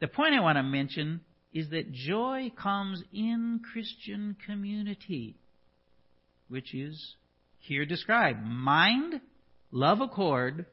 The 0.01 0.09
point 0.09 0.35
I 0.35 0.41
want 0.41 0.57
to 0.57 0.63
mention 0.63 1.21
is 1.53 1.71
that 1.71 1.93
joy 1.93 2.53
comes 2.61 3.03
in 3.13 3.61
Christian 3.73 4.37
community, 4.47 5.37
which 6.49 6.75
is 6.75 7.15
here 7.59 7.85
described. 7.85 8.45
Mind, 8.45 9.21
love 9.71 10.01
accord, 10.01 10.67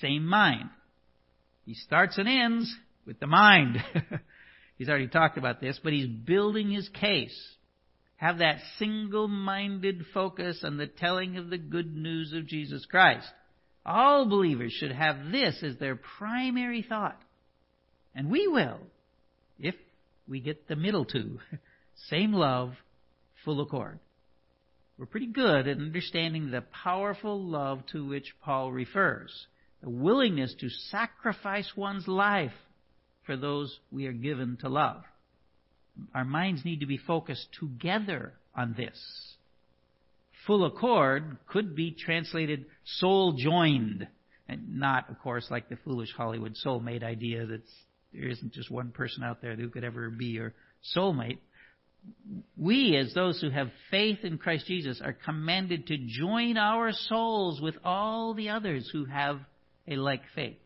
same 0.00 0.26
mind. 0.26 0.70
He 1.66 1.74
starts 1.74 2.16
and 2.18 2.28
ends 2.28 2.74
with 3.06 3.20
the 3.20 3.26
mind. 3.26 3.78
He's 4.82 4.88
already 4.88 5.06
talked 5.06 5.38
about 5.38 5.60
this, 5.60 5.78
but 5.80 5.92
he's 5.92 6.08
building 6.08 6.72
his 6.72 6.88
case. 6.88 7.40
Have 8.16 8.38
that 8.38 8.58
single 8.80 9.28
minded 9.28 10.04
focus 10.12 10.64
on 10.64 10.76
the 10.76 10.88
telling 10.88 11.36
of 11.36 11.50
the 11.50 11.56
good 11.56 11.94
news 11.94 12.32
of 12.32 12.48
Jesus 12.48 12.84
Christ. 12.84 13.28
All 13.86 14.28
believers 14.28 14.72
should 14.72 14.90
have 14.90 15.30
this 15.30 15.62
as 15.62 15.76
their 15.76 15.94
primary 15.94 16.82
thought. 16.82 17.16
And 18.12 18.28
we 18.28 18.48
will, 18.48 18.80
if 19.56 19.76
we 20.26 20.40
get 20.40 20.66
the 20.66 20.74
middle 20.74 21.04
two. 21.04 21.38
Same 22.08 22.32
love, 22.32 22.72
full 23.44 23.60
accord. 23.60 24.00
We're 24.98 25.06
pretty 25.06 25.28
good 25.28 25.68
at 25.68 25.78
understanding 25.78 26.50
the 26.50 26.64
powerful 26.82 27.40
love 27.40 27.86
to 27.92 28.04
which 28.04 28.34
Paul 28.42 28.72
refers. 28.72 29.46
The 29.80 29.90
willingness 29.90 30.56
to 30.58 30.68
sacrifice 30.68 31.70
one's 31.76 32.08
life 32.08 32.50
for 33.26 33.36
those 33.36 33.78
we 33.90 34.06
are 34.06 34.12
given 34.12 34.56
to 34.60 34.68
love. 34.68 35.02
Our 36.14 36.24
minds 36.24 36.64
need 36.64 36.80
to 36.80 36.86
be 36.86 36.98
focused 36.98 37.48
together 37.58 38.32
on 38.54 38.74
this. 38.76 38.98
Full 40.46 40.64
accord 40.64 41.36
could 41.46 41.76
be 41.76 41.92
translated 41.92 42.66
soul 42.84 43.32
joined, 43.32 44.08
and 44.48 44.80
not, 44.80 45.08
of 45.08 45.20
course, 45.20 45.46
like 45.50 45.68
the 45.68 45.78
foolish 45.84 46.12
Hollywood 46.16 46.56
soulmate 46.64 47.04
idea 47.04 47.46
that 47.46 47.62
there 48.12 48.28
isn't 48.28 48.52
just 48.52 48.70
one 48.70 48.90
person 48.90 49.22
out 49.22 49.40
there 49.40 49.54
who 49.54 49.68
could 49.68 49.84
ever 49.84 50.10
be 50.10 50.26
your 50.26 50.52
soulmate. 50.96 51.38
We, 52.56 52.96
as 52.96 53.14
those 53.14 53.40
who 53.40 53.50
have 53.50 53.70
faith 53.90 54.24
in 54.24 54.38
Christ 54.38 54.66
Jesus, 54.66 55.00
are 55.02 55.12
commanded 55.12 55.86
to 55.86 55.96
join 55.96 56.56
our 56.56 56.90
souls 56.92 57.60
with 57.60 57.76
all 57.84 58.34
the 58.34 58.48
others 58.48 58.90
who 58.92 59.04
have 59.04 59.38
a 59.86 59.96
like 59.96 60.22
faith. 60.34 60.56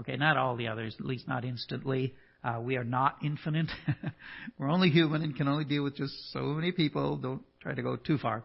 Okay, 0.00 0.16
not 0.16 0.36
all 0.36 0.56
the 0.56 0.68
others, 0.68 0.96
at 0.98 1.04
least 1.04 1.28
not 1.28 1.44
instantly. 1.44 2.14
Uh, 2.42 2.60
we 2.60 2.76
are 2.76 2.84
not 2.84 3.18
infinite. 3.22 3.70
We're 4.58 4.70
only 4.70 4.90
human 4.90 5.22
and 5.22 5.36
can 5.36 5.48
only 5.48 5.64
deal 5.64 5.84
with 5.84 5.96
just 5.96 6.32
so 6.32 6.40
many 6.40 6.72
people. 6.72 7.16
Don't 7.16 7.42
try 7.60 7.74
to 7.74 7.82
go 7.82 7.96
too 7.96 8.18
far. 8.18 8.42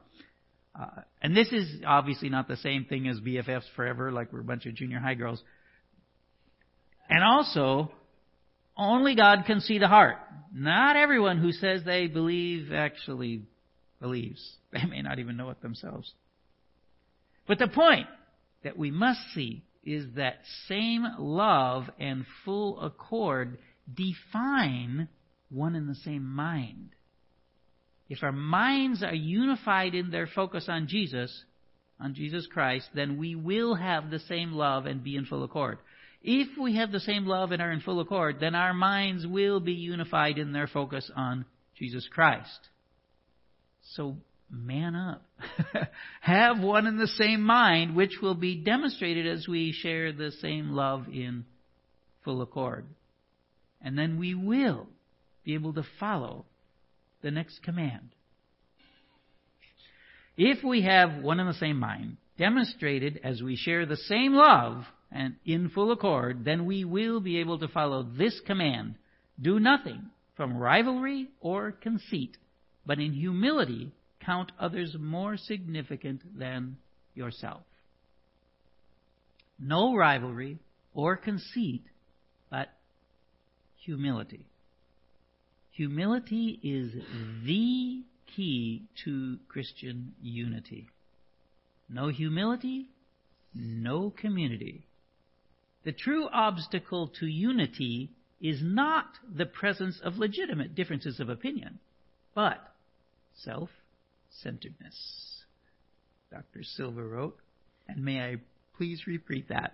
Uh, 0.79 1.01
and 1.21 1.35
this 1.35 1.47
is 1.51 1.81
obviously 1.85 2.29
not 2.29 2.47
the 2.47 2.57
same 2.57 2.85
thing 2.85 3.07
as 3.07 3.19
BFFs 3.19 3.63
forever, 3.75 4.11
like 4.11 4.31
we're 4.31 4.41
a 4.41 4.43
bunch 4.43 4.65
of 4.65 4.75
junior 4.75 4.99
high 4.99 5.15
girls. 5.15 5.41
And 7.09 7.23
also, 7.23 7.91
only 8.77 9.15
God 9.15 9.45
can 9.47 9.61
see 9.61 9.79
the 9.79 9.87
heart. 9.87 10.17
Not 10.53 10.95
everyone 10.95 11.39
who 11.39 11.51
says 11.51 11.81
they 11.83 12.07
believe 12.07 12.71
actually 12.71 13.43
believes. 13.99 14.43
They 14.71 14.83
may 14.85 15.01
not 15.01 15.17
even 15.17 15.37
know 15.37 15.49
it 15.49 15.61
themselves. 15.61 16.11
But 17.47 17.57
the 17.57 17.69
point 17.69 18.07
that 18.63 18.77
we 18.77 18.91
must 18.91 19.21
see 19.33 19.63
is 19.87 20.05
that 20.17 20.41
same 20.67 21.07
love 21.17 21.85
and 21.97 22.25
full 22.43 22.79
accord 22.81 23.57
define 23.91 25.07
one 25.49 25.75
and 25.75 25.87
the 25.87 25.95
same 25.95 26.25
mind. 26.25 26.89
If 28.09 28.21
our 28.21 28.33
minds 28.33 29.01
are 29.01 29.15
unified 29.15 29.95
in 29.95 30.11
their 30.11 30.27
focus 30.27 30.65
on 30.67 30.87
Jesus, 30.87 31.43
on 32.01 32.13
Jesus 32.13 32.47
Christ, 32.51 32.89
then 32.93 33.17
we 33.17 33.35
will 33.35 33.75
have 33.75 34.09
the 34.09 34.19
same 34.19 34.51
love 34.51 34.85
and 34.85 35.03
be 35.03 35.15
in 35.15 35.25
full 35.25 35.43
accord. 35.43 35.77
If 36.21 36.57
we 36.57 36.75
have 36.75 36.91
the 36.91 36.99
same 36.99 37.25
love 37.25 37.51
and 37.53 37.61
are 37.61 37.71
in 37.71 37.79
full 37.79 38.01
accord, 38.01 38.41
then 38.41 38.55
our 38.55 38.73
minds 38.73 39.25
will 39.25 39.61
be 39.61 39.73
unified 39.73 40.37
in 40.37 40.51
their 40.51 40.67
focus 40.67 41.09
on 41.15 41.45
Jesus 41.77 42.05
Christ. 42.11 42.59
So 43.95 44.17
man 44.49 44.95
up. 44.95 45.23
Have 46.21 46.59
one 46.59 46.87
and 46.87 46.99
the 46.99 47.07
same 47.07 47.41
mind, 47.41 47.95
which 47.95 48.17
will 48.21 48.35
be 48.35 48.55
demonstrated 48.55 49.27
as 49.27 49.47
we 49.47 49.71
share 49.71 50.11
the 50.11 50.31
same 50.41 50.71
love 50.71 51.07
in 51.07 51.45
full 52.23 52.41
accord. 52.41 52.85
And 53.81 53.97
then 53.97 54.19
we 54.19 54.33
will 54.33 54.87
be 55.43 55.53
able 55.53 55.73
to 55.73 55.85
follow 55.99 56.45
the 57.21 57.31
next 57.31 57.61
command. 57.63 58.09
If 60.35 60.63
we 60.63 60.83
have 60.83 61.23
one 61.23 61.39
and 61.39 61.49
the 61.49 61.57
same 61.57 61.79
mind, 61.79 62.17
demonstrated 62.37 63.19
as 63.23 63.41
we 63.41 63.55
share 63.55 63.85
the 63.85 63.97
same 63.97 64.33
love 64.33 64.83
and 65.11 65.35
in 65.45 65.69
full 65.69 65.91
accord, 65.91 66.45
then 66.45 66.65
we 66.65 66.85
will 66.85 67.19
be 67.19 67.39
able 67.39 67.57
to 67.59 67.67
follow 67.67 68.03
this 68.03 68.39
command 68.45 68.95
do 69.39 69.59
nothing 69.59 70.09
from 70.35 70.57
rivalry 70.57 71.27
or 71.41 71.71
conceit, 71.71 72.37
but 72.85 72.99
in 72.99 73.13
humility 73.13 73.91
count 74.27 74.51
others 74.59 74.95
more 74.99 75.37
significant 75.37 76.21
than 76.37 76.75
yourself. 77.15 77.61
No 79.57 79.95
rivalry 79.95 80.59
or 80.93 81.15
conceit, 81.15 81.83
but 82.51 82.67
humility. 83.83 84.45
Humility 85.71 86.59
is 86.61 86.91
the 87.45 88.03
key 88.35 88.83
to 89.05 89.37
Christian 89.47 90.13
unity. 90.21 90.87
No 91.89 92.09
humility, 92.09 92.87
no 93.55 94.11
community. 94.11 94.83
The 95.85 95.93
true 95.93 96.27
obstacle 96.27 97.07
to 97.19 97.25
unity 97.25 98.09
is 98.41 98.59
not 98.61 99.05
the 99.33 99.45
presence 99.45 100.01
of 100.03 100.17
legitimate 100.17 100.75
differences 100.75 101.19
of 101.21 101.29
opinion, 101.29 101.79
but 102.35 102.57
self 103.35 103.69
centeredness. 104.41 105.43
Dr. 106.31 106.63
Silva 106.63 107.03
wrote, 107.03 107.37
and 107.87 108.03
may 108.03 108.21
I 108.21 108.35
please 108.77 109.07
repeat 109.07 109.49
that. 109.49 109.73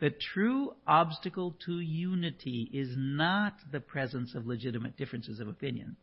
The 0.00 0.10
true 0.10 0.74
obstacle 0.86 1.56
to 1.66 1.80
unity 1.80 2.70
is 2.72 2.94
not 2.96 3.54
the 3.72 3.80
presence 3.80 4.34
of 4.34 4.46
legitimate 4.46 4.96
differences 4.96 5.40
of 5.40 5.48
opinion, 5.48 5.96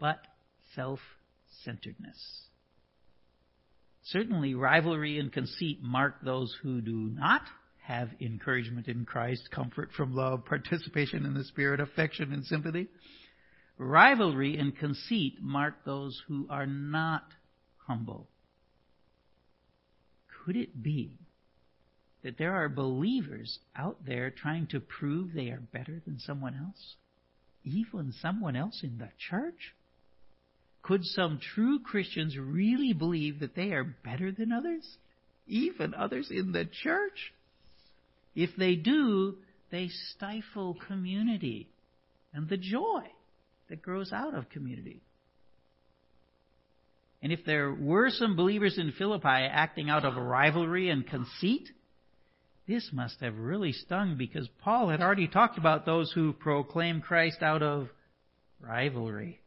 but 0.00 0.26
self 0.74 1.00
centeredness. 1.64 2.46
Certainly, 4.04 4.54
rivalry 4.54 5.18
and 5.18 5.30
conceit 5.30 5.82
mark 5.82 6.22
those 6.24 6.56
who 6.62 6.80
do 6.80 7.10
not 7.12 7.42
have 7.82 8.08
encouragement 8.20 8.88
in 8.88 9.04
Christ, 9.04 9.50
comfort 9.50 9.90
from 9.96 10.14
love, 10.14 10.44
participation 10.44 11.26
in 11.26 11.34
the 11.34 11.44
Spirit, 11.44 11.80
affection 11.80 12.32
and 12.32 12.44
sympathy. 12.44 12.88
Rivalry 13.76 14.56
and 14.56 14.76
conceit 14.76 15.42
mark 15.42 15.84
those 15.84 16.20
who 16.26 16.46
are 16.48 16.66
not 16.66 17.24
humble. 17.86 18.26
Could 20.44 20.56
it 20.56 20.82
be 20.82 21.18
that 22.22 22.38
there 22.38 22.54
are 22.54 22.68
believers 22.68 23.58
out 23.76 24.04
there 24.04 24.30
trying 24.30 24.66
to 24.68 24.80
prove 24.80 25.32
they 25.32 25.48
are 25.48 25.62
better 25.72 26.00
than 26.04 26.18
someone 26.18 26.54
else? 26.54 26.94
Even 27.64 28.12
someone 28.20 28.56
else 28.56 28.80
in 28.82 28.98
the 28.98 29.10
church? 29.30 29.74
Could 30.82 31.04
some 31.04 31.38
true 31.54 31.78
Christians 31.78 32.36
really 32.36 32.92
believe 32.92 33.40
that 33.40 33.54
they 33.54 33.70
are 33.70 33.84
better 33.84 34.32
than 34.32 34.52
others? 34.52 34.84
Even 35.46 35.94
others 35.94 36.28
in 36.30 36.52
the 36.52 36.64
church? 36.82 37.32
If 38.34 38.50
they 38.56 38.74
do, 38.74 39.36
they 39.70 39.88
stifle 39.88 40.76
community 40.88 41.68
and 42.32 42.48
the 42.48 42.56
joy 42.56 43.02
that 43.68 43.82
grows 43.82 44.12
out 44.12 44.34
of 44.34 44.48
community. 44.50 45.02
And 47.22 47.32
if 47.32 47.44
there 47.44 47.72
were 47.72 48.10
some 48.10 48.36
believers 48.36 48.78
in 48.78 48.92
Philippi 48.92 49.28
acting 49.28 49.88
out 49.88 50.04
of 50.04 50.16
rivalry 50.16 50.90
and 50.90 51.06
conceit, 51.06 51.68
this 52.66 52.90
must 52.92 53.20
have 53.20 53.36
really 53.38 53.72
stung 53.72 54.16
because 54.16 54.48
Paul 54.60 54.88
had 54.88 55.00
already 55.00 55.28
talked 55.28 55.56
about 55.56 55.86
those 55.86 56.12
who 56.12 56.32
proclaim 56.32 57.00
Christ 57.00 57.42
out 57.42 57.62
of 57.62 57.88
rivalry 58.60 59.42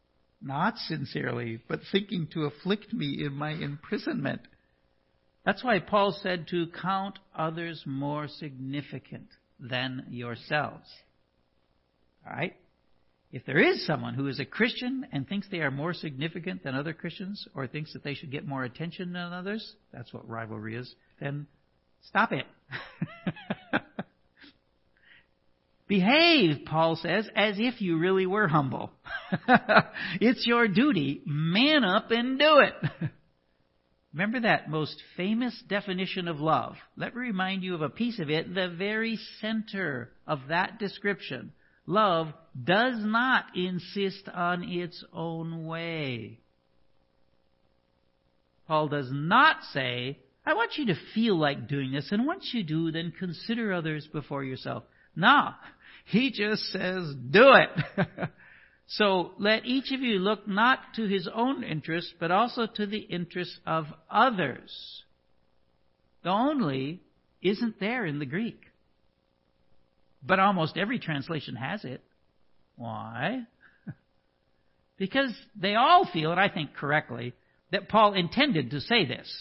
not 0.45 0.77
sincerely, 0.77 1.59
but 1.67 1.79
thinking 1.91 2.27
to 2.33 2.45
afflict 2.45 2.93
me 2.93 3.23
in 3.25 3.33
my 3.33 3.51
imprisonment. 3.51 4.41
That's 5.43 5.63
why 5.63 5.79
Paul 5.79 6.17
said 6.21 6.47
to 6.49 6.67
count 6.67 7.19
others 7.35 7.83
more 7.85 8.27
significant 8.27 9.27
than 9.59 10.05
yourselves. 10.09 10.87
Alright? 12.25 12.55
If 13.31 13.45
there 13.45 13.59
is 13.59 13.85
someone 13.85 14.13
who 14.13 14.27
is 14.27 14.39
a 14.39 14.45
Christian 14.45 15.05
and 15.11 15.27
thinks 15.27 15.47
they 15.49 15.59
are 15.59 15.71
more 15.71 15.93
significant 15.93 16.63
than 16.63 16.75
other 16.75 16.93
Christians, 16.93 17.47
or 17.53 17.67
thinks 17.67 17.93
that 17.93 18.03
they 18.03 18.13
should 18.13 18.31
get 18.31 18.47
more 18.47 18.63
attention 18.63 19.13
than 19.13 19.33
others, 19.33 19.75
that's 19.91 20.13
what 20.13 20.29
rivalry 20.29 20.75
is, 20.75 20.93
then 21.19 21.47
stop 22.07 22.31
it. 22.31 22.45
Behave, 25.87 26.65
Paul 26.65 26.95
says, 26.95 27.29
as 27.35 27.55
if 27.59 27.79
you 27.79 27.97
really 27.97 28.25
were 28.25 28.47
humble. 28.47 28.91
it's 30.19 30.47
your 30.47 30.67
duty. 30.67 31.21
Man 31.25 31.83
up 31.83 32.09
and 32.09 32.39
do 32.39 32.59
it. 32.59 32.73
Remember 34.13 34.39
that 34.41 34.69
most 34.69 34.99
famous 35.17 35.61
definition 35.67 36.27
of 36.27 36.39
love. 36.39 36.75
Let 36.95 37.13
me 37.13 37.21
remind 37.21 37.63
you 37.63 37.75
of 37.75 37.81
a 37.81 37.89
piece 37.89 38.19
of 38.19 38.29
it, 38.29 38.55
the 38.55 38.73
very 38.75 39.19
center 39.41 40.09
of 40.25 40.39
that 40.47 40.79
description. 40.79 41.51
Love 41.87 42.27
does 42.61 42.95
not 42.97 43.45
insist 43.55 44.27
on 44.33 44.63
its 44.63 45.03
own 45.13 45.65
way. 45.65 46.39
Paul 48.67 48.87
does 48.87 49.09
not 49.11 49.57
say, 49.71 50.17
I 50.45 50.53
want 50.53 50.77
you 50.77 50.87
to 50.87 50.95
feel 51.13 51.37
like 51.37 51.67
doing 51.67 51.91
this, 51.91 52.11
and 52.11 52.25
once 52.25 52.49
you 52.53 52.63
do, 52.63 52.91
then 52.91 53.13
consider 53.17 53.73
others 53.73 54.07
before 54.11 54.43
yourself. 54.43 54.83
No. 55.15 55.49
He 56.05 56.31
just 56.31 56.63
says, 56.71 57.13
do 57.31 57.53
it. 57.53 58.07
so 58.87 59.31
let 59.39 59.65
each 59.65 59.91
of 59.91 60.01
you 60.01 60.19
look 60.19 60.47
not 60.47 60.79
to 60.95 61.07
his 61.07 61.27
own 61.33 61.63
interests, 61.63 62.13
but 62.19 62.31
also 62.31 62.67
to 62.67 62.85
the 62.85 62.99
interests 62.99 63.59
of 63.65 63.85
others. 64.09 65.03
The 66.23 66.29
only 66.29 67.01
isn't 67.41 67.79
there 67.79 68.05
in 68.05 68.19
the 68.19 68.25
Greek. 68.25 68.59
But 70.25 70.39
almost 70.39 70.77
every 70.77 70.99
translation 70.99 71.55
has 71.55 71.83
it. 71.83 72.01
Why? 72.75 73.43
because 74.97 75.33
they 75.55 75.75
all 75.75 76.09
feel, 76.11 76.31
and 76.31 76.39
I 76.39 76.49
think 76.49 76.73
correctly, 76.73 77.33
that 77.71 77.89
Paul 77.89 78.13
intended 78.13 78.71
to 78.71 78.81
say 78.81 79.05
this. 79.05 79.31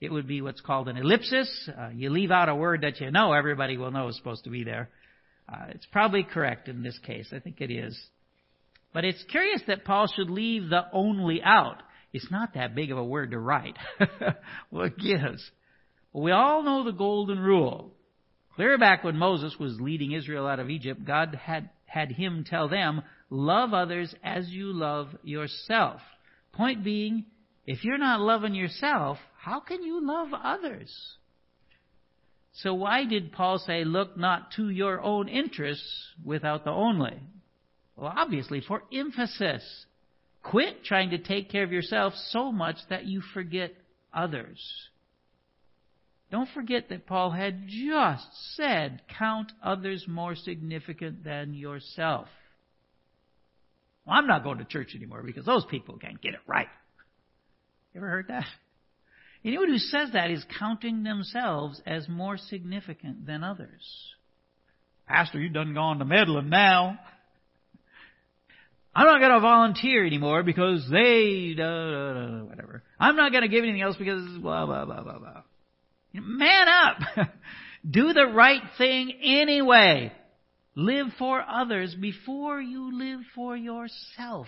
It 0.00 0.10
would 0.10 0.26
be 0.26 0.40
what's 0.40 0.60
called 0.60 0.88
an 0.88 0.96
ellipsis. 0.96 1.68
Uh, 1.78 1.90
you 1.94 2.10
leave 2.10 2.30
out 2.30 2.48
a 2.48 2.54
word 2.54 2.82
that 2.82 3.00
you 3.00 3.10
know 3.10 3.32
everybody 3.32 3.76
will 3.76 3.90
know 3.90 4.08
is 4.08 4.16
supposed 4.16 4.44
to 4.44 4.50
be 4.50 4.64
there. 4.64 4.88
Uh, 5.48 5.66
it's 5.70 5.86
probably 5.86 6.22
correct 6.22 6.68
in 6.68 6.82
this 6.82 6.98
case. 7.00 7.28
I 7.34 7.38
think 7.38 7.60
it 7.60 7.70
is. 7.70 7.98
But 8.92 9.04
it's 9.04 9.22
curious 9.30 9.62
that 9.66 9.84
Paul 9.84 10.06
should 10.14 10.30
leave 10.30 10.68
the 10.68 10.84
only 10.92 11.42
out. 11.42 11.82
It's 12.12 12.30
not 12.30 12.54
that 12.54 12.74
big 12.74 12.90
of 12.90 12.98
a 12.98 13.04
word 13.04 13.32
to 13.32 13.38
write. 13.38 13.76
what 14.70 14.98
gives? 14.98 15.48
We 16.12 16.32
all 16.32 16.62
know 16.62 16.84
the 16.84 16.92
golden 16.92 17.38
rule. 17.38 17.92
Clear 18.60 18.76
back 18.76 19.04
when 19.04 19.16
Moses 19.16 19.56
was 19.58 19.80
leading 19.80 20.12
Israel 20.12 20.46
out 20.46 20.60
of 20.60 20.68
Egypt, 20.68 21.02
God 21.02 21.34
had, 21.34 21.70
had 21.86 22.12
him 22.12 22.44
tell 22.46 22.68
them, 22.68 23.00
love 23.30 23.72
others 23.72 24.14
as 24.22 24.50
you 24.50 24.74
love 24.74 25.08
yourself. 25.22 26.02
Point 26.52 26.84
being, 26.84 27.24
if 27.66 27.84
you're 27.84 27.96
not 27.96 28.20
loving 28.20 28.54
yourself, 28.54 29.16
how 29.38 29.60
can 29.60 29.82
you 29.82 30.06
love 30.06 30.28
others? 30.34 30.94
So 32.52 32.74
why 32.74 33.06
did 33.06 33.32
Paul 33.32 33.56
say, 33.66 33.84
look 33.84 34.18
not 34.18 34.50
to 34.56 34.68
your 34.68 35.00
own 35.00 35.30
interests 35.30 36.08
without 36.22 36.64
the 36.64 36.70
only? 36.70 37.18
Well, 37.96 38.12
obviously, 38.14 38.60
for 38.60 38.82
emphasis. 38.92 39.86
Quit 40.42 40.84
trying 40.84 41.08
to 41.12 41.18
take 41.18 41.50
care 41.50 41.64
of 41.64 41.72
yourself 41.72 42.12
so 42.28 42.52
much 42.52 42.76
that 42.90 43.06
you 43.06 43.22
forget 43.32 43.72
others. 44.12 44.60
Don't 46.30 46.48
forget 46.54 46.88
that 46.90 47.06
Paul 47.06 47.30
had 47.30 47.66
just 47.66 48.26
said, 48.56 49.02
count 49.18 49.50
others 49.62 50.04
more 50.06 50.36
significant 50.36 51.24
than 51.24 51.54
yourself. 51.54 52.28
Well, 54.06 54.16
I'm 54.16 54.28
not 54.28 54.44
going 54.44 54.58
to 54.58 54.64
church 54.64 54.94
anymore 54.94 55.22
because 55.24 55.44
those 55.44 55.64
people 55.70 55.98
can't 55.98 56.20
get 56.20 56.34
it 56.34 56.40
right. 56.46 56.68
You 57.92 58.00
ever 58.00 58.08
heard 58.08 58.28
that? 58.28 58.46
Anyone 59.44 59.68
who 59.68 59.78
says 59.78 60.10
that 60.12 60.30
is 60.30 60.44
counting 60.58 61.02
themselves 61.02 61.80
as 61.86 62.08
more 62.08 62.36
significant 62.36 63.26
than 63.26 63.42
others. 63.42 63.82
Pastor, 65.08 65.40
you 65.40 65.48
done 65.48 65.74
gone 65.74 65.98
to 65.98 66.04
meddling 66.04 66.50
now. 66.50 66.98
I'm 68.94 69.06
not 69.06 69.18
going 69.20 69.32
to 69.32 69.40
volunteer 69.40 70.06
anymore 70.06 70.42
because 70.42 70.86
they, 70.90 71.54
whatever. 71.56 72.82
I'm 72.98 73.16
not 73.16 73.32
going 73.32 73.42
to 73.42 73.48
give 73.48 73.64
anything 73.64 73.82
else 73.82 73.96
because 73.96 74.22
blah, 74.40 74.66
blah, 74.66 74.84
blah, 74.84 75.02
blah, 75.02 75.18
blah. 75.18 75.42
Man 76.12 76.68
up! 76.68 77.28
Do 77.90 78.12
the 78.12 78.26
right 78.26 78.62
thing 78.76 79.12
anyway. 79.22 80.12
Live 80.74 81.08
for 81.18 81.42
others 81.42 81.94
before 81.94 82.60
you 82.60 82.96
live 82.96 83.20
for 83.34 83.56
yourself. 83.56 84.46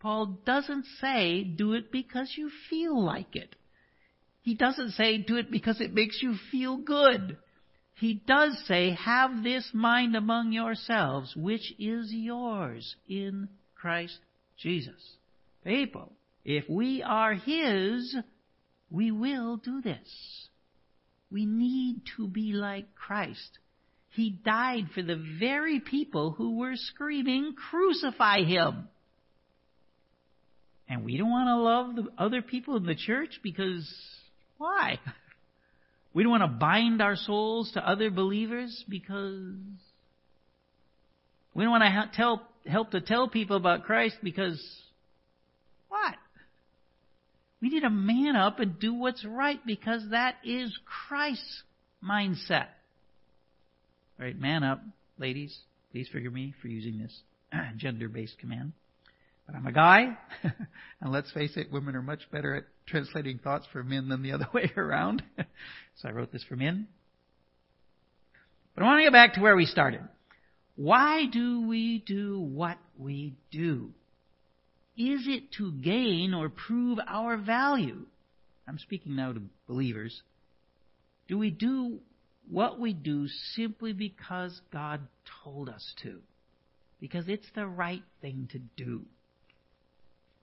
Paul 0.00 0.38
doesn't 0.44 0.86
say 1.00 1.42
do 1.42 1.72
it 1.74 1.90
because 1.90 2.32
you 2.36 2.50
feel 2.70 3.02
like 3.02 3.34
it. 3.34 3.54
He 4.42 4.54
doesn't 4.54 4.92
say 4.92 5.18
do 5.18 5.36
it 5.36 5.50
because 5.50 5.80
it 5.80 5.92
makes 5.92 6.22
you 6.22 6.34
feel 6.50 6.76
good. 6.78 7.36
He 7.94 8.14
does 8.14 8.62
say 8.66 8.92
have 8.92 9.42
this 9.42 9.70
mind 9.74 10.14
among 10.14 10.52
yourselves 10.52 11.34
which 11.36 11.72
is 11.78 12.12
yours 12.12 12.96
in 13.08 13.48
Christ 13.74 14.18
Jesus. 14.56 15.16
People, 15.64 16.12
If 16.44 16.68
we 16.68 17.02
are 17.02 17.34
His, 17.34 18.16
we 18.90 19.10
will 19.10 19.56
do 19.56 19.80
this. 19.82 20.48
We 21.30 21.44
need 21.44 22.02
to 22.16 22.26
be 22.26 22.52
like 22.52 22.94
Christ. 22.94 23.58
He 24.10 24.30
died 24.30 24.88
for 24.94 25.02
the 25.02 25.22
very 25.38 25.80
people 25.80 26.32
who 26.32 26.56
were 26.56 26.74
screaming, 26.74 27.54
Crucify 27.70 28.44
Him! 28.44 28.88
And 30.88 31.04
we 31.04 31.18
don't 31.18 31.30
want 31.30 31.48
to 31.48 31.56
love 31.56 31.96
the 31.96 32.22
other 32.22 32.40
people 32.40 32.76
in 32.76 32.86
the 32.86 32.94
church 32.94 33.40
because 33.42 33.88
why? 34.56 34.98
We 36.14 36.24
don't 36.24 36.32
want 36.32 36.50
to 36.50 36.58
bind 36.58 37.00
our 37.00 37.14
souls 37.14 37.70
to 37.74 37.86
other 37.86 38.10
believers 38.10 38.84
because 38.88 39.54
we 41.54 41.62
don't 41.62 41.70
want 41.70 41.84
to 41.84 42.16
tell, 42.16 42.42
help 42.66 42.90
to 42.92 43.00
tell 43.00 43.28
people 43.28 43.56
about 43.56 43.84
Christ 43.84 44.16
because 44.22 44.60
what? 45.88 46.14
We 47.60 47.70
need 47.70 47.80
to 47.80 47.90
man 47.90 48.36
up 48.36 48.60
and 48.60 48.78
do 48.78 48.94
what's 48.94 49.24
right 49.24 49.60
because 49.66 50.02
that 50.10 50.36
is 50.44 50.76
Christ's 51.08 51.62
mindset. 52.04 52.68
All 54.18 54.26
right, 54.26 54.38
man 54.38 54.62
up, 54.62 54.80
ladies. 55.18 55.56
Please 55.90 56.08
forgive 56.12 56.32
me 56.32 56.54
for 56.60 56.68
using 56.68 56.98
this 56.98 57.20
gender-based 57.76 58.38
command. 58.38 58.72
But 59.46 59.56
I'm 59.56 59.66
a 59.66 59.72
guy, 59.72 60.18
and 61.00 61.10
let's 61.10 61.32
face 61.32 61.56
it, 61.56 61.72
women 61.72 61.96
are 61.96 62.02
much 62.02 62.30
better 62.30 62.54
at 62.54 62.64
translating 62.86 63.38
thoughts 63.38 63.66
for 63.72 63.82
men 63.82 64.08
than 64.08 64.22
the 64.22 64.32
other 64.32 64.46
way 64.54 64.70
around. 64.76 65.22
so 65.96 66.08
I 66.08 66.12
wrote 66.12 66.30
this 66.30 66.44
for 66.44 66.54
men. 66.54 66.86
But 68.74 68.84
I 68.84 68.86
want 68.86 69.00
to 69.00 69.04
get 69.04 69.12
back 69.12 69.34
to 69.34 69.40
where 69.40 69.56
we 69.56 69.64
started. 69.64 70.02
Why 70.76 71.24
do 71.26 71.66
we 71.66 72.04
do 72.06 72.38
what 72.38 72.78
we 72.98 73.34
do? 73.50 73.90
Is 74.98 75.28
it 75.28 75.52
to 75.58 75.70
gain 75.70 76.34
or 76.34 76.48
prove 76.48 76.98
our 77.06 77.36
value? 77.36 78.04
I'm 78.66 78.78
speaking 78.78 79.14
now 79.14 79.32
to 79.32 79.40
believers. 79.68 80.22
Do 81.28 81.38
we 81.38 81.50
do 81.50 82.00
what 82.50 82.80
we 82.80 82.94
do 82.94 83.28
simply 83.54 83.92
because 83.92 84.60
God 84.72 85.00
told 85.44 85.68
us 85.68 85.94
to? 86.02 86.18
Because 87.00 87.28
it's 87.28 87.46
the 87.54 87.66
right 87.66 88.02
thing 88.20 88.48
to 88.50 88.58
do? 88.58 89.02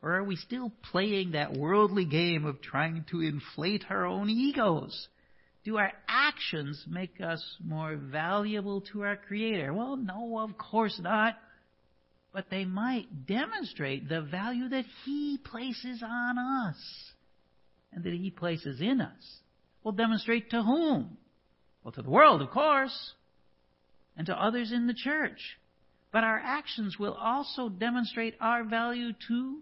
Or 0.02 0.13
are 0.13 0.24
we 0.24 0.38
still 0.38 0.72
playing 0.91 1.32
that 1.32 1.58
worldly 1.58 2.06
game 2.06 2.46
of 2.46 2.62
trying 2.62 3.04
to 3.12 3.22
inflate 3.22 3.84
our 3.89 4.06
own 4.06 4.30
egos? 4.30 5.10
Do 5.65 5.78
our 5.78 5.91
actions 6.08 6.82
make 6.88 7.20
us 7.20 7.44
more 7.62 7.98
valuable 7.98 8.82
to 8.94 9.02
our 9.02 9.18
Creator? 9.18 9.74
Well, 9.74 9.98
no, 9.98 10.39
of 10.39 10.58
course 10.58 10.98
not. 11.02 11.38
But 12.36 12.50
they 12.50 12.65
might 12.65 13.26
demonstrate 13.26 14.10
the 14.10 14.19
value 14.19 14.67
that 14.67 14.84
He 15.06 15.39
places 15.41 16.04
on 16.06 16.38
us 16.38 16.76
and 17.93 18.04
that 18.04 18.12
He 18.12 18.30
places 18.30 18.82
in 18.82 19.00
us. 19.00 19.39
Will 19.86 19.93
demonstrate 19.93 20.50
to 20.50 20.62
whom? 20.62 21.15
Well, 21.82 21.93
to 21.93 22.02
the 22.02 22.10
world, 22.10 22.41
of 22.41 22.50
course, 22.50 23.13
and 24.17 24.28
to 24.28 24.36
others 24.36 24.74
in 24.74 24.86
the 24.86 24.93
church. 24.93 25.39
But 26.12 26.26
our 26.26 26.38
actions 26.38 27.00
will 27.00 27.13
also 27.13 27.69
demonstrate 27.69 28.36
our 28.41 28.65
value 28.65 29.13
to 29.30 29.62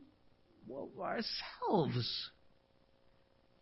ourselves. 1.00 2.32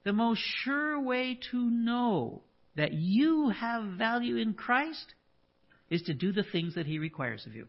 The 0.06 0.14
most 0.14 0.40
sure 0.64 1.02
way 1.02 1.38
to 1.52 1.58
know 1.58 2.44
that 2.78 2.94
you 2.94 3.50
have 3.50 3.98
value 3.98 4.38
in 4.38 4.54
Christ 4.54 5.16
is 5.90 6.02
to 6.04 6.14
do 6.14 6.32
the 6.32 6.46
things 6.50 6.76
that 6.76 6.86
He 6.86 6.98
requires 6.98 7.46
of 7.46 7.54
you. 7.54 7.68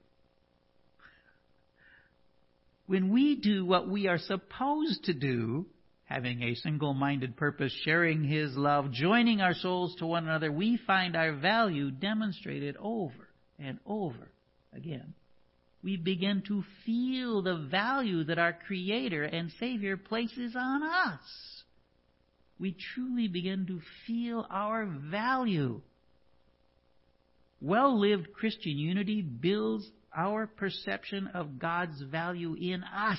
When 2.92 3.10
we 3.10 3.36
do 3.36 3.64
what 3.64 3.88
we 3.88 4.06
are 4.06 4.18
supposed 4.18 5.04
to 5.04 5.14
do, 5.14 5.64
having 6.04 6.42
a 6.42 6.54
single 6.56 6.92
minded 6.92 7.38
purpose, 7.38 7.72
sharing 7.86 8.22
His 8.22 8.54
love, 8.54 8.92
joining 8.92 9.40
our 9.40 9.54
souls 9.54 9.94
to 9.98 10.06
one 10.06 10.24
another, 10.24 10.52
we 10.52 10.78
find 10.86 11.16
our 11.16 11.32
value 11.32 11.90
demonstrated 11.90 12.76
over 12.78 13.28
and 13.58 13.78
over 13.86 14.30
again 14.76 15.14
we 15.82 15.96
begin 15.96 16.42
to 16.46 16.62
feel 16.86 17.42
the 17.42 17.66
value 17.70 18.24
that 18.24 18.38
our 18.38 18.52
Creator 18.52 19.24
and 19.24 19.50
Savior 19.58 19.96
places 19.96 20.54
on 20.56 20.82
us. 20.82 21.20
We 22.58 22.76
truly 22.94 23.26
begin 23.26 23.66
to 23.66 23.80
feel 24.06 24.46
our 24.48 24.86
value. 24.86 25.80
Well 27.60 27.98
lived 27.98 28.32
Christian 28.32 28.78
unity 28.78 29.22
builds 29.22 29.90
our 30.16 30.46
perception 30.46 31.28
of 31.34 31.58
God's 31.58 32.00
value 32.02 32.54
in 32.54 32.82
us. 32.84 33.18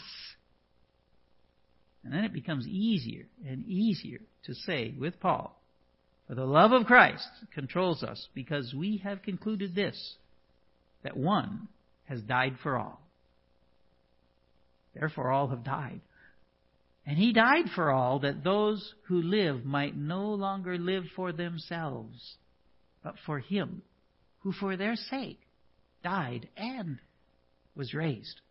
And 2.03 2.13
then 2.13 2.23
it 2.23 2.33
becomes 2.33 2.67
easier 2.67 3.25
and 3.47 3.65
easier 3.65 4.19
to 4.45 4.53
say 4.53 4.93
with 4.97 5.19
Paul, 5.19 5.59
For 6.27 6.35
the 6.35 6.45
love 6.45 6.71
of 6.71 6.85
Christ 6.85 7.27
controls 7.53 8.03
us 8.03 8.27
because 8.33 8.73
we 8.73 8.97
have 9.03 9.23
concluded 9.23 9.73
this, 9.73 10.15
that 11.03 11.17
one 11.17 11.67
has 12.05 12.21
died 12.21 12.57
for 12.61 12.77
all. 12.77 13.01
Therefore, 14.93 15.31
all 15.31 15.47
have 15.47 15.63
died. 15.63 16.01
And 17.05 17.17
he 17.17 17.33
died 17.33 17.65
for 17.75 17.91
all 17.91 18.19
that 18.19 18.43
those 18.43 18.93
who 19.07 19.21
live 19.21 19.65
might 19.65 19.95
no 19.95 20.29
longer 20.29 20.77
live 20.77 21.03
for 21.15 21.31
themselves, 21.31 22.35
but 23.03 23.15
for 23.25 23.39
him 23.39 23.81
who 24.41 24.53
for 24.53 24.77
their 24.77 24.95
sake 24.95 25.39
died 26.03 26.47
and 26.57 26.99
was 27.75 27.93
raised. 27.93 28.41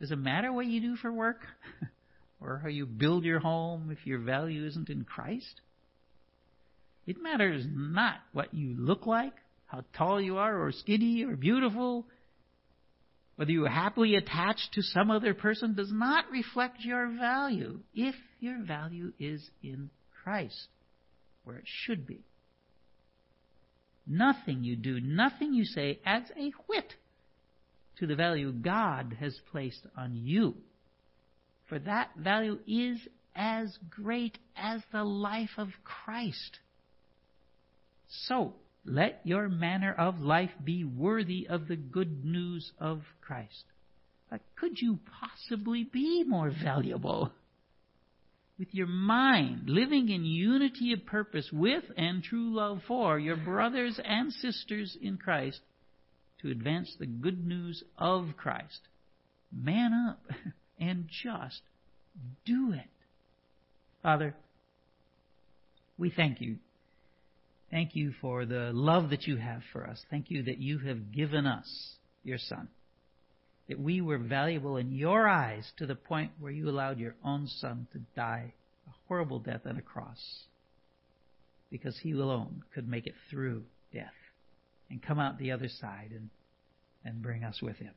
Does 0.00 0.10
it 0.10 0.16
matter 0.16 0.52
what 0.52 0.66
you 0.66 0.80
do 0.80 0.96
for 0.96 1.12
work? 1.12 1.40
or 2.40 2.58
how 2.62 2.68
you 2.68 2.86
build 2.86 3.24
your 3.24 3.40
home 3.40 3.90
if 3.90 4.06
your 4.06 4.20
value 4.20 4.66
isn't 4.66 4.90
in 4.90 5.04
Christ? 5.04 5.60
It 7.06 7.20
matters 7.20 7.64
not 7.68 8.16
what 8.32 8.54
you 8.54 8.74
look 8.78 9.06
like 9.06 9.32
how 9.68 9.84
tall 9.96 10.20
you 10.20 10.38
are, 10.38 10.60
or 10.60 10.72
skinny, 10.72 11.24
or 11.24 11.36
beautiful, 11.36 12.06
whether 13.36 13.52
you 13.52 13.66
are 13.66 13.70
happily 13.70 14.16
attached 14.16 14.70
to 14.72 14.82
some 14.82 15.10
other 15.10 15.34
person, 15.34 15.74
does 15.74 15.92
not 15.92 16.24
reflect 16.30 16.78
your 16.80 17.06
value 17.18 17.78
if 17.94 18.14
your 18.40 18.62
value 18.64 19.12
is 19.20 19.48
in 19.62 19.90
Christ, 20.24 20.68
where 21.44 21.56
it 21.56 21.66
should 21.66 22.06
be. 22.06 22.20
Nothing 24.08 24.64
you 24.64 24.74
do, 24.74 25.00
nothing 25.00 25.52
you 25.52 25.64
say 25.64 26.00
adds 26.04 26.30
a 26.36 26.50
whit 26.66 26.94
to 27.98 28.06
the 28.06 28.16
value 28.16 28.52
God 28.52 29.16
has 29.20 29.38
placed 29.52 29.86
on 29.96 30.16
you. 30.16 30.54
For 31.68 31.78
that 31.80 32.10
value 32.16 32.58
is 32.66 32.98
as 33.36 33.76
great 33.90 34.38
as 34.56 34.80
the 34.92 35.04
life 35.04 35.50
of 35.58 35.68
Christ. 35.84 36.58
So, 38.08 38.54
let 38.86 39.20
your 39.24 39.50
manner 39.50 39.92
of 39.92 40.20
life 40.20 40.50
be 40.64 40.84
worthy 40.84 41.46
of 41.46 41.68
the 41.68 41.76
good 41.76 42.24
news 42.24 42.72
of 42.78 43.02
Christ. 43.20 43.64
But 44.30 44.40
could 44.56 44.80
you 44.80 44.98
possibly 45.20 45.84
be 45.84 46.24
more 46.24 46.50
valuable? 46.50 47.32
With 48.58 48.74
your 48.74 48.88
mind, 48.88 49.68
living 49.68 50.08
in 50.08 50.24
unity 50.24 50.92
of 50.92 51.06
purpose 51.06 51.48
with 51.52 51.84
and 51.96 52.22
true 52.22 52.54
love 52.54 52.80
for 52.88 53.18
your 53.18 53.36
brothers 53.36 54.00
and 54.04 54.32
sisters 54.32 54.96
in 55.00 55.16
Christ 55.16 55.60
to 56.42 56.50
advance 56.50 56.94
the 56.98 57.06
good 57.06 57.46
news 57.46 57.84
of 57.96 58.30
Christ. 58.36 58.80
Man 59.52 59.92
up 60.08 60.20
and 60.80 61.08
just 61.22 61.60
do 62.44 62.72
it. 62.72 62.90
Father, 64.02 64.34
we 65.96 66.10
thank 66.10 66.40
you 66.40 66.56
Thank 67.70 67.94
you 67.94 68.12
for 68.20 68.46
the 68.46 68.70
love 68.72 69.10
that 69.10 69.26
you 69.26 69.36
have 69.36 69.62
for 69.72 69.86
us. 69.86 70.02
Thank 70.10 70.30
you 70.30 70.42
that 70.44 70.58
you 70.58 70.78
have 70.78 71.12
given 71.12 71.46
us 71.46 71.96
your 72.24 72.38
Son. 72.38 72.68
That 73.68 73.78
we 73.78 74.00
were 74.00 74.18
valuable 74.18 74.76
in 74.76 74.92
your 74.92 75.28
eyes 75.28 75.70
to 75.76 75.86
the 75.86 75.94
point 75.94 76.32
where 76.40 76.52
you 76.52 76.68
allowed 76.68 76.98
your 76.98 77.14
own 77.24 77.46
Son 77.46 77.86
to 77.92 77.98
die 78.16 78.54
a 78.86 78.90
horrible 79.06 79.38
death 79.38 79.62
on 79.66 79.76
a 79.76 79.82
cross. 79.82 80.44
Because 81.70 81.98
he 81.98 82.12
alone 82.12 82.62
could 82.74 82.88
make 82.88 83.06
it 83.06 83.14
through 83.30 83.64
death 83.92 84.14
and 84.88 85.02
come 85.02 85.18
out 85.18 85.38
the 85.38 85.52
other 85.52 85.68
side 85.68 86.12
and, 86.12 86.30
and 87.04 87.22
bring 87.22 87.44
us 87.44 87.60
with 87.60 87.76
him. 87.76 87.92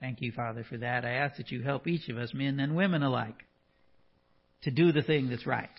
Thank 0.00 0.20
you, 0.20 0.32
Father, 0.32 0.64
for 0.68 0.76
that. 0.78 1.04
I 1.04 1.12
ask 1.12 1.36
that 1.36 1.50
you 1.50 1.62
help 1.62 1.86
each 1.86 2.08
of 2.08 2.18
us, 2.18 2.34
men 2.34 2.60
and 2.60 2.76
women 2.76 3.02
alike, 3.02 3.44
to 4.62 4.70
do 4.70 4.92
the 4.92 5.02
thing 5.02 5.28
that's 5.28 5.46
right, 5.46 5.70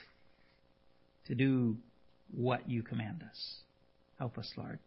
to 1.27 1.35
do 1.35 1.75
what 2.35 2.69
you 2.69 2.83
command 2.83 3.23
us. 3.29 3.55
Help 4.17 4.37
us, 4.37 4.51
Lord, 4.57 4.79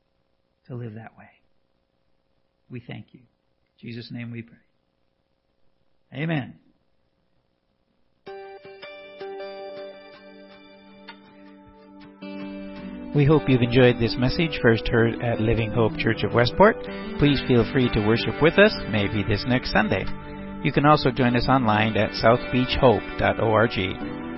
to 0.66 0.74
live 0.74 0.94
that 0.94 1.16
way. 1.16 1.28
We 2.70 2.80
thank 2.80 3.06
you. 3.12 3.20
Jesus' 3.80 4.10
name 4.10 4.30
we 4.30 4.42
pray. 4.42 4.58
Amen. 6.12 6.54
We 13.14 13.24
hope 13.24 13.48
you've 13.48 13.62
enjoyed 13.62 13.98
this 13.98 14.14
message, 14.18 14.60
first 14.62 14.86
heard 14.86 15.20
at 15.20 15.40
Living 15.40 15.72
Hope 15.72 15.96
Church 15.98 16.22
of 16.22 16.32
Westport. 16.32 16.76
Please 17.18 17.40
feel 17.48 17.64
free 17.72 17.88
to 17.92 18.06
worship 18.06 18.40
with 18.40 18.56
us, 18.58 18.72
maybe 18.90 19.24
this 19.24 19.44
next 19.48 19.72
Sunday. 19.72 20.04
You 20.62 20.72
can 20.72 20.86
also 20.86 21.10
join 21.10 21.34
us 21.34 21.48
online 21.48 21.96
at 21.96 22.12
southbeachhope.org. 22.12 24.29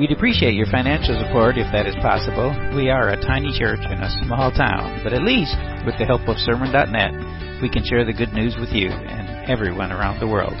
We'd 0.00 0.12
appreciate 0.12 0.54
your 0.54 0.64
financial 0.72 1.12
support 1.20 1.58
if 1.58 1.70
that 1.72 1.84
is 1.86 1.94
possible. 1.96 2.56
We 2.74 2.88
are 2.88 3.10
a 3.10 3.20
tiny 3.20 3.52
church 3.52 3.80
in 3.84 4.00
a 4.00 4.24
small 4.24 4.50
town, 4.50 5.04
but 5.04 5.12
at 5.12 5.20
least, 5.20 5.52
with 5.84 5.98
the 5.98 6.06
help 6.06 6.26
of 6.26 6.38
Sermon.net, 6.38 7.60
we 7.60 7.68
can 7.68 7.84
share 7.84 8.06
the 8.06 8.16
good 8.16 8.32
news 8.32 8.56
with 8.58 8.70
you 8.70 8.88
and 8.88 9.44
everyone 9.44 9.92
around 9.92 10.18
the 10.18 10.26
world. 10.26 10.56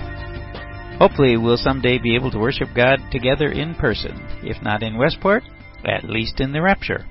Hopefully, 1.00 1.38
we'll 1.38 1.56
someday 1.56 1.96
be 1.96 2.14
able 2.14 2.30
to 2.32 2.38
worship 2.38 2.68
God 2.76 3.00
together 3.10 3.48
in 3.48 3.74
person, 3.76 4.12
if 4.44 4.62
not 4.62 4.82
in 4.82 4.98
Westport, 4.98 5.42
at 5.86 6.04
least 6.04 6.40
in 6.40 6.52
the 6.52 6.60
rapture. 6.60 7.06